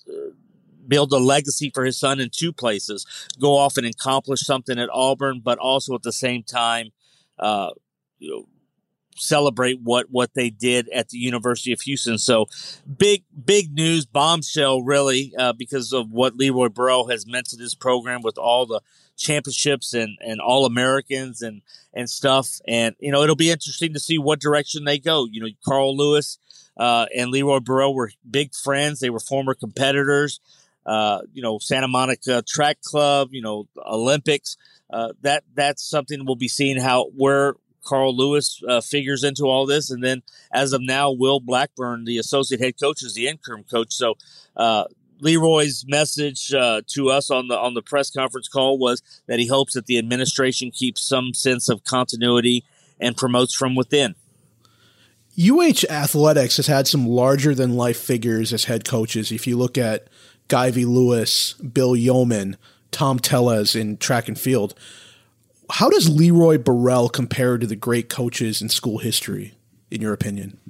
uh, 0.09 0.31
build 0.87 1.13
a 1.13 1.19
legacy 1.19 1.71
for 1.75 1.85
his 1.85 1.99
son 1.99 2.21
in 2.21 2.31
two 2.31 2.53
places: 2.53 3.07
go 3.41 3.57
off 3.57 3.77
and 3.77 3.87
accomplish 3.87 4.41
something 4.41 4.79
at 4.79 4.89
Auburn, 4.93 5.41
but 5.43 5.59
also 5.59 5.95
at 5.95 6.03
the 6.03 6.13
same 6.13 6.43
time, 6.43 6.91
uh, 7.39 7.71
you 8.19 8.31
know, 8.31 8.47
celebrate 9.17 9.81
what 9.81 10.07
what 10.11 10.35
they 10.35 10.51
did 10.51 10.89
at 10.91 11.09
the 11.09 11.19
University 11.19 11.73
of 11.73 11.81
Houston. 11.83 12.19
So 12.19 12.47
big 12.99 13.25
big 13.45 13.73
news, 13.73 14.07
bombshell, 14.07 14.83
really, 14.83 15.33
uh, 15.39 15.53
because 15.53 15.93
of 15.93 16.11
what 16.11 16.37
Leroy 16.37 16.69
Burrell 16.69 17.09
has 17.09 17.27
meant 17.27 17.47
to 17.51 17.57
this 17.57 17.75
program 17.75 18.23
with 18.23 18.39
all 18.39 18.67
the 18.67 18.81
championships 19.17 19.95
and 19.95 20.19
and 20.21 20.41
all 20.41 20.67
Americans 20.67 21.43
and 21.43 21.63
and 21.93 22.09
stuff. 22.09 22.61
And 22.67 22.95
you 22.99 23.13
know, 23.13 23.23
it'll 23.23 23.37
be 23.37 23.51
interesting 23.51 23.93
to 23.95 24.01
see 24.01 24.19
what 24.19 24.41
direction 24.41 24.85
they 24.85 24.99
go. 24.99 25.27
You 25.31 25.41
know, 25.41 25.49
Carl 25.65 25.97
Lewis 25.97 26.39
uh, 26.77 27.07
and 27.17 27.31
Leroy 27.31 27.61
Burrell 27.61 27.95
were 27.95 28.11
big 28.29 28.55
friends. 28.55 29.01
They 29.01 29.11
were 29.11 29.21
former 29.21 29.55
competitors. 29.55 30.41
Uh, 30.87 31.21
you 31.33 31.43
know, 31.43 31.59
Santa 31.59 31.89
Monica 31.89 32.43
Track 32.43 32.81
Club. 32.83 33.29
You 33.33 33.43
know, 33.43 33.69
Olympics. 33.87 34.57
Uh, 34.91 35.13
that 35.23 35.45
that's 35.55 35.83
something 35.83 36.25
we'll 36.25 36.37
be 36.37 36.49
seeing 36.49 36.79
how 36.79 37.07
where 37.17 37.55
Carl 37.85 38.17
Lewis 38.17 38.61
uh, 38.69 38.81
figures 38.81 39.23
into 39.23 39.45
all 39.45 39.67
this. 39.67 39.91
And 39.91 40.03
then 40.03 40.23
as 40.53 40.73
of 40.73 40.81
now, 40.81 41.11
Will 41.11 41.41
Blackburn, 41.41 42.05
the 42.05 42.19
associate 42.19 42.61
head 42.61 42.81
coach, 42.81 43.03
is 43.03 43.15
the 43.15 43.29
interim 43.29 43.65
coach. 43.65 43.93
So 43.93 44.15
uh, 44.57 44.85
Leroy's 45.21 45.85
message 45.87 46.53
uh, 46.53 46.83
to 46.89 47.11
us 47.11 47.31
on 47.31 47.49
the 47.49 47.59
on 47.59 47.75
the 47.75 47.83
press 47.83 48.11
conference 48.11 48.49
call 48.49 48.79
was 48.79 49.03
that 49.27 49.39
he 49.39 49.47
hopes 49.47 49.75
that 49.75 49.87
the 49.87 49.99
administration 49.99 50.71
keeps 50.71 51.07
some 51.07 51.35
sense 51.35 51.69
of 51.69 51.85
continuity 51.85 52.65
and 53.01 53.17
promotes 53.17 53.55
from 53.55 53.75
within. 53.75 54.15
UH 55.37 55.85
Athletics 55.91 56.59
has 56.59 56.69
had 56.69 56.87
some 56.87 57.07
larger 57.07 57.55
than 57.55 57.75
life 57.75 57.99
figures 57.99 58.53
as 58.53 58.65
head 58.65 58.85
coaches. 58.85 59.33
If 59.33 59.47
you 59.47 59.57
look 59.57 59.77
at 59.77 60.07
Guy 60.49 60.71
V. 60.71 60.85
Lewis, 60.85 61.55
Bill 61.55 61.97
Yeoman, 61.97 62.57
Tom 62.93 63.19
Tellez 63.19 63.75
in 63.75 63.97
track 63.97 64.29
and 64.29 64.39
field, 64.39 64.75
how 65.71 65.89
does 65.89 66.09
Leroy 66.09 66.59
Burrell 66.59 67.09
compare 67.09 67.59
to 67.59 67.67
the 67.67 67.77
great 67.77 68.09
coaches 68.09 68.63
in 68.63 68.69
school 68.69 68.99
history, 68.99 69.55
in 69.91 70.01
your 70.01 70.13
opinion? 70.13 70.61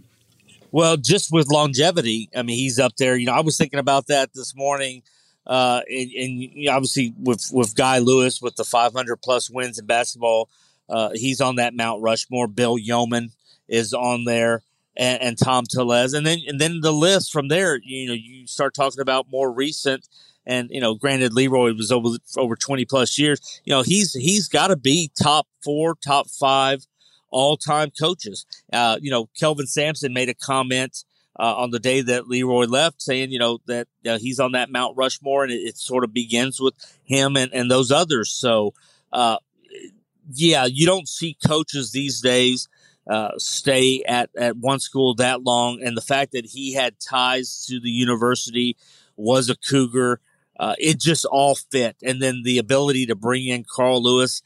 Well, 0.74 0.96
just 0.96 1.30
with 1.30 1.52
longevity, 1.52 2.28
I 2.34 2.42
mean, 2.42 2.56
he's 2.56 2.80
up 2.80 2.96
there. 2.96 3.16
You 3.16 3.26
know, 3.26 3.32
I 3.32 3.42
was 3.42 3.56
thinking 3.56 3.78
about 3.78 4.08
that 4.08 4.30
this 4.34 4.56
morning, 4.56 5.04
uh, 5.46 5.82
and, 5.88 6.10
and 6.10 6.68
obviously 6.68 7.14
with 7.16 7.48
with 7.52 7.76
Guy 7.76 7.98
Lewis 7.98 8.42
with 8.42 8.56
the 8.56 8.64
500 8.64 9.18
plus 9.22 9.48
wins 9.48 9.78
in 9.78 9.86
basketball, 9.86 10.48
uh, 10.88 11.10
he's 11.14 11.40
on 11.40 11.54
that 11.56 11.74
Mount 11.74 12.02
Rushmore. 12.02 12.48
Bill 12.48 12.76
Yeoman 12.76 13.30
is 13.68 13.94
on 13.94 14.24
there, 14.24 14.64
and, 14.96 15.22
and 15.22 15.38
Tom 15.38 15.62
Tellez, 15.70 16.12
and 16.12 16.26
then 16.26 16.40
and 16.44 16.60
then 16.60 16.80
the 16.80 16.90
list 16.90 17.30
from 17.30 17.46
there. 17.46 17.78
You 17.80 18.08
know, 18.08 18.14
you 18.14 18.48
start 18.48 18.74
talking 18.74 19.00
about 19.00 19.30
more 19.30 19.52
recent 19.52 20.08
and 20.44 20.70
you 20.72 20.80
know, 20.80 20.94
granted, 20.96 21.32
Leroy 21.32 21.72
was 21.74 21.92
over 21.92 22.08
over 22.36 22.56
twenty 22.56 22.84
plus 22.84 23.16
years. 23.16 23.60
You 23.64 23.74
know, 23.74 23.82
he's 23.82 24.12
he's 24.12 24.48
got 24.48 24.68
to 24.68 24.76
be 24.76 25.12
top 25.22 25.46
four, 25.62 25.94
top 25.94 26.28
five 26.28 26.84
all 27.34 27.56
time 27.56 27.90
coaches. 27.90 28.46
Uh, 28.72 28.96
you 29.02 29.10
know, 29.10 29.28
Kelvin 29.38 29.66
Sampson 29.66 30.12
made 30.12 30.28
a 30.28 30.34
comment 30.34 31.04
uh, 31.38 31.54
on 31.56 31.70
the 31.72 31.80
day 31.80 32.00
that 32.00 32.28
Leroy 32.28 32.66
left, 32.66 33.02
saying, 33.02 33.32
you 33.32 33.40
know, 33.40 33.58
that 33.66 33.88
uh, 34.06 34.18
he's 34.18 34.38
on 34.38 34.52
that 34.52 34.70
Mount 34.70 34.96
Rushmore, 34.96 35.42
and 35.42 35.52
it, 35.52 35.56
it, 35.56 35.76
sort 35.76 36.04
of 36.04 36.14
begins 36.14 36.60
with 36.60 36.74
him 37.02 37.36
and, 37.36 37.52
and 37.52 37.68
those 37.68 37.90
others. 37.90 38.30
So, 38.30 38.72
uh, 39.12 39.38
yeah, 40.32 40.66
you 40.66 40.86
don't 40.86 41.08
see 41.08 41.36
coaches 41.44 41.90
these 41.90 42.20
days 42.20 42.68
uh, 43.10 43.32
stay 43.36 44.02
at, 44.06 44.30
at 44.36 44.56
one 44.56 44.78
school 44.78 45.14
that 45.16 45.42
long. 45.42 45.82
And 45.82 45.96
the 45.96 46.02
fact 46.02 46.32
that 46.32 46.46
he 46.46 46.72
had 46.72 47.00
ties 47.00 47.66
to 47.66 47.80
the 47.80 47.90
university 47.90 48.76
was 49.16 49.50
a 49.50 49.56
Cougar. 49.56 50.20
Uh, 50.58 50.76
it 50.78 51.00
just 51.00 51.24
all 51.24 51.56
fit. 51.56 51.96
And 52.02 52.22
then 52.22 52.42
the 52.44 52.58
ability 52.58 53.06
to 53.06 53.16
bring 53.16 53.46
in 53.46 53.64
Carl 53.68 54.02
Lewis 54.02 54.40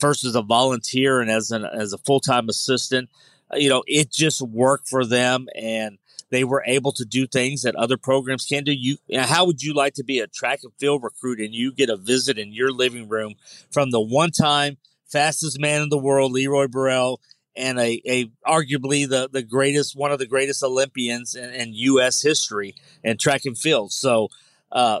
first 0.00 0.24
as 0.24 0.34
a 0.34 0.42
volunteer 0.42 1.20
and 1.20 1.30
as 1.30 1.50
an 1.50 1.64
as 1.64 1.92
a 1.92 1.98
full 1.98 2.20
time 2.20 2.48
assistant. 2.48 3.10
Uh, 3.52 3.56
you 3.56 3.68
know, 3.68 3.82
it 3.86 4.10
just 4.10 4.40
worked 4.40 4.88
for 4.88 5.04
them, 5.04 5.48
and 5.54 5.98
they 6.30 6.44
were 6.44 6.64
able 6.66 6.92
to 6.92 7.04
do 7.04 7.26
things 7.26 7.62
that 7.62 7.76
other 7.76 7.96
programs 7.96 8.44
can 8.44 8.64
do. 8.64 8.72
You, 8.72 8.96
you 9.06 9.20
how 9.20 9.44
would 9.44 9.62
you 9.62 9.74
like 9.74 9.94
to 9.94 10.04
be 10.04 10.18
a 10.18 10.26
track 10.26 10.60
and 10.62 10.72
field 10.80 11.02
recruit 11.02 11.40
and 11.40 11.54
you 11.54 11.72
get 11.72 11.90
a 11.90 11.96
visit 11.96 12.38
in 12.38 12.52
your 12.52 12.72
living 12.72 13.08
room 13.08 13.34
from 13.70 13.90
the 13.90 14.00
one 14.00 14.30
time 14.30 14.78
fastest 15.06 15.60
man 15.60 15.82
in 15.82 15.88
the 15.90 15.98
world, 15.98 16.32
Leroy 16.32 16.66
Burrell, 16.66 17.20
and 17.54 17.78
a, 17.78 18.00
a 18.04 18.24
arguably 18.44 19.08
the, 19.08 19.28
the 19.32 19.42
greatest 19.42 19.96
one 19.96 20.10
of 20.10 20.18
the 20.18 20.26
greatest 20.26 20.62
Olympians 20.62 21.34
in, 21.34 21.50
in 21.50 21.72
U.S. 21.72 22.20
history 22.20 22.74
in 23.04 23.16
track 23.16 23.44
and 23.44 23.56
field. 23.56 23.92
So 23.92 24.28
uh, 24.72 25.00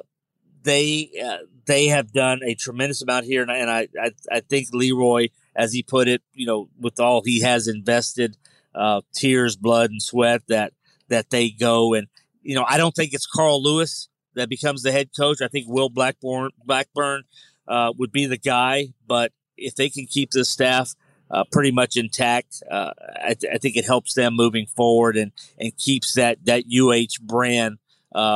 they 0.62 1.10
uh, 1.22 1.38
they 1.66 1.86
have 1.88 2.12
done 2.12 2.40
a 2.44 2.54
tremendous 2.54 3.02
amount 3.02 3.26
here, 3.26 3.42
and, 3.42 3.50
I, 3.50 3.56
and 3.56 3.70
I, 3.70 3.88
I, 4.00 4.10
I 4.30 4.40
think 4.40 4.68
Leroy, 4.72 5.28
as 5.54 5.72
he 5.72 5.82
put 5.82 6.08
it, 6.08 6.22
you 6.32 6.46
know, 6.46 6.68
with 6.78 7.00
all 7.00 7.22
he 7.22 7.40
has 7.40 7.68
invested, 7.68 8.36
uh, 8.74 9.02
tears, 9.12 9.56
blood, 9.56 9.90
and 9.90 10.02
sweat, 10.02 10.42
that 10.48 10.72
that 11.08 11.30
they 11.30 11.50
go 11.50 11.94
and 11.94 12.08
you 12.42 12.54
know, 12.54 12.64
I 12.68 12.76
don't 12.76 12.94
think 12.94 13.14
it's 13.14 13.26
Carl 13.26 13.62
Lewis 13.62 14.08
that 14.34 14.48
becomes 14.48 14.82
the 14.82 14.92
head 14.92 15.10
coach. 15.16 15.40
I 15.40 15.48
think 15.48 15.66
Will 15.68 15.88
Blackburn 15.88 16.50
Blackburn 16.64 17.24
uh, 17.66 17.92
would 17.96 18.12
be 18.12 18.26
the 18.26 18.36
guy, 18.36 18.88
but 19.06 19.32
if 19.56 19.74
they 19.74 19.88
can 19.88 20.06
keep 20.06 20.30
this 20.30 20.50
staff 20.50 20.94
uh, 21.30 21.44
pretty 21.50 21.72
much 21.72 21.96
intact, 21.96 22.62
uh, 22.70 22.90
I, 23.22 23.34
th- 23.34 23.52
I, 23.54 23.58
think 23.58 23.76
it 23.76 23.86
helps 23.86 24.14
them 24.14 24.34
moving 24.34 24.66
forward 24.66 25.16
and 25.16 25.32
and 25.58 25.76
keeps 25.76 26.14
that 26.14 26.44
that 26.44 26.64
UH 26.70 27.24
brand 27.24 27.78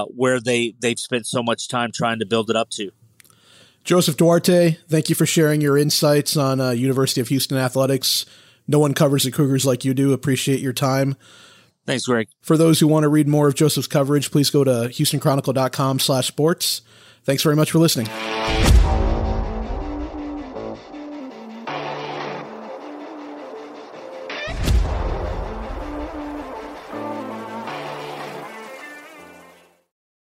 where 0.09 0.41
they 0.41 0.75
they've 0.81 0.99
spent 0.99 1.27
so 1.27 1.43
much 1.43 1.69
time 1.69 1.91
trying 1.93 2.19
to 2.21 2.27
build 2.27 2.51
it 2.51 2.57
up 2.57 2.71
to. 2.71 2.91
Joseph 3.85 4.17
Duarte, 4.17 4.77
thank 4.89 5.09
you 5.09 5.15
for 5.15 5.27
sharing 5.27 5.61
your 5.61 5.79
insights 5.79 6.37
on 6.37 6.61
uh, 6.61 6.71
University 6.71 7.21
of 7.21 7.29
Houston 7.29 7.57
athletics. 7.57 8.27
No 8.67 8.79
one 8.79 8.93
covers 8.93 9.25
the 9.25 9.31
Cougars 9.31 9.65
like 9.65 9.85
you 9.85 9.95
do. 9.95 10.13
Appreciate 10.13 10.61
your 10.61 10.75
time. 10.75 11.17
Thanks, 11.87 12.05
Greg. 12.05 12.29
For 12.43 12.59
those 12.59 12.81
who 12.81 12.87
want 12.87 13.05
to 13.05 13.09
read 13.09 13.27
more 13.27 13.49
of 13.49 13.55
Joseph's 13.55 13.87
coverage, 13.87 14.31
please 14.31 14.51
go 14.51 14.63
to 14.63 14.91
HoustonChronicle.com 14.91 16.01
slash 16.01 16.27
sports. 16.27 16.83
Thanks 17.25 17.43
very 17.43 17.57
much 17.57 17.71
for 17.71 17.79
listening. 17.79 18.09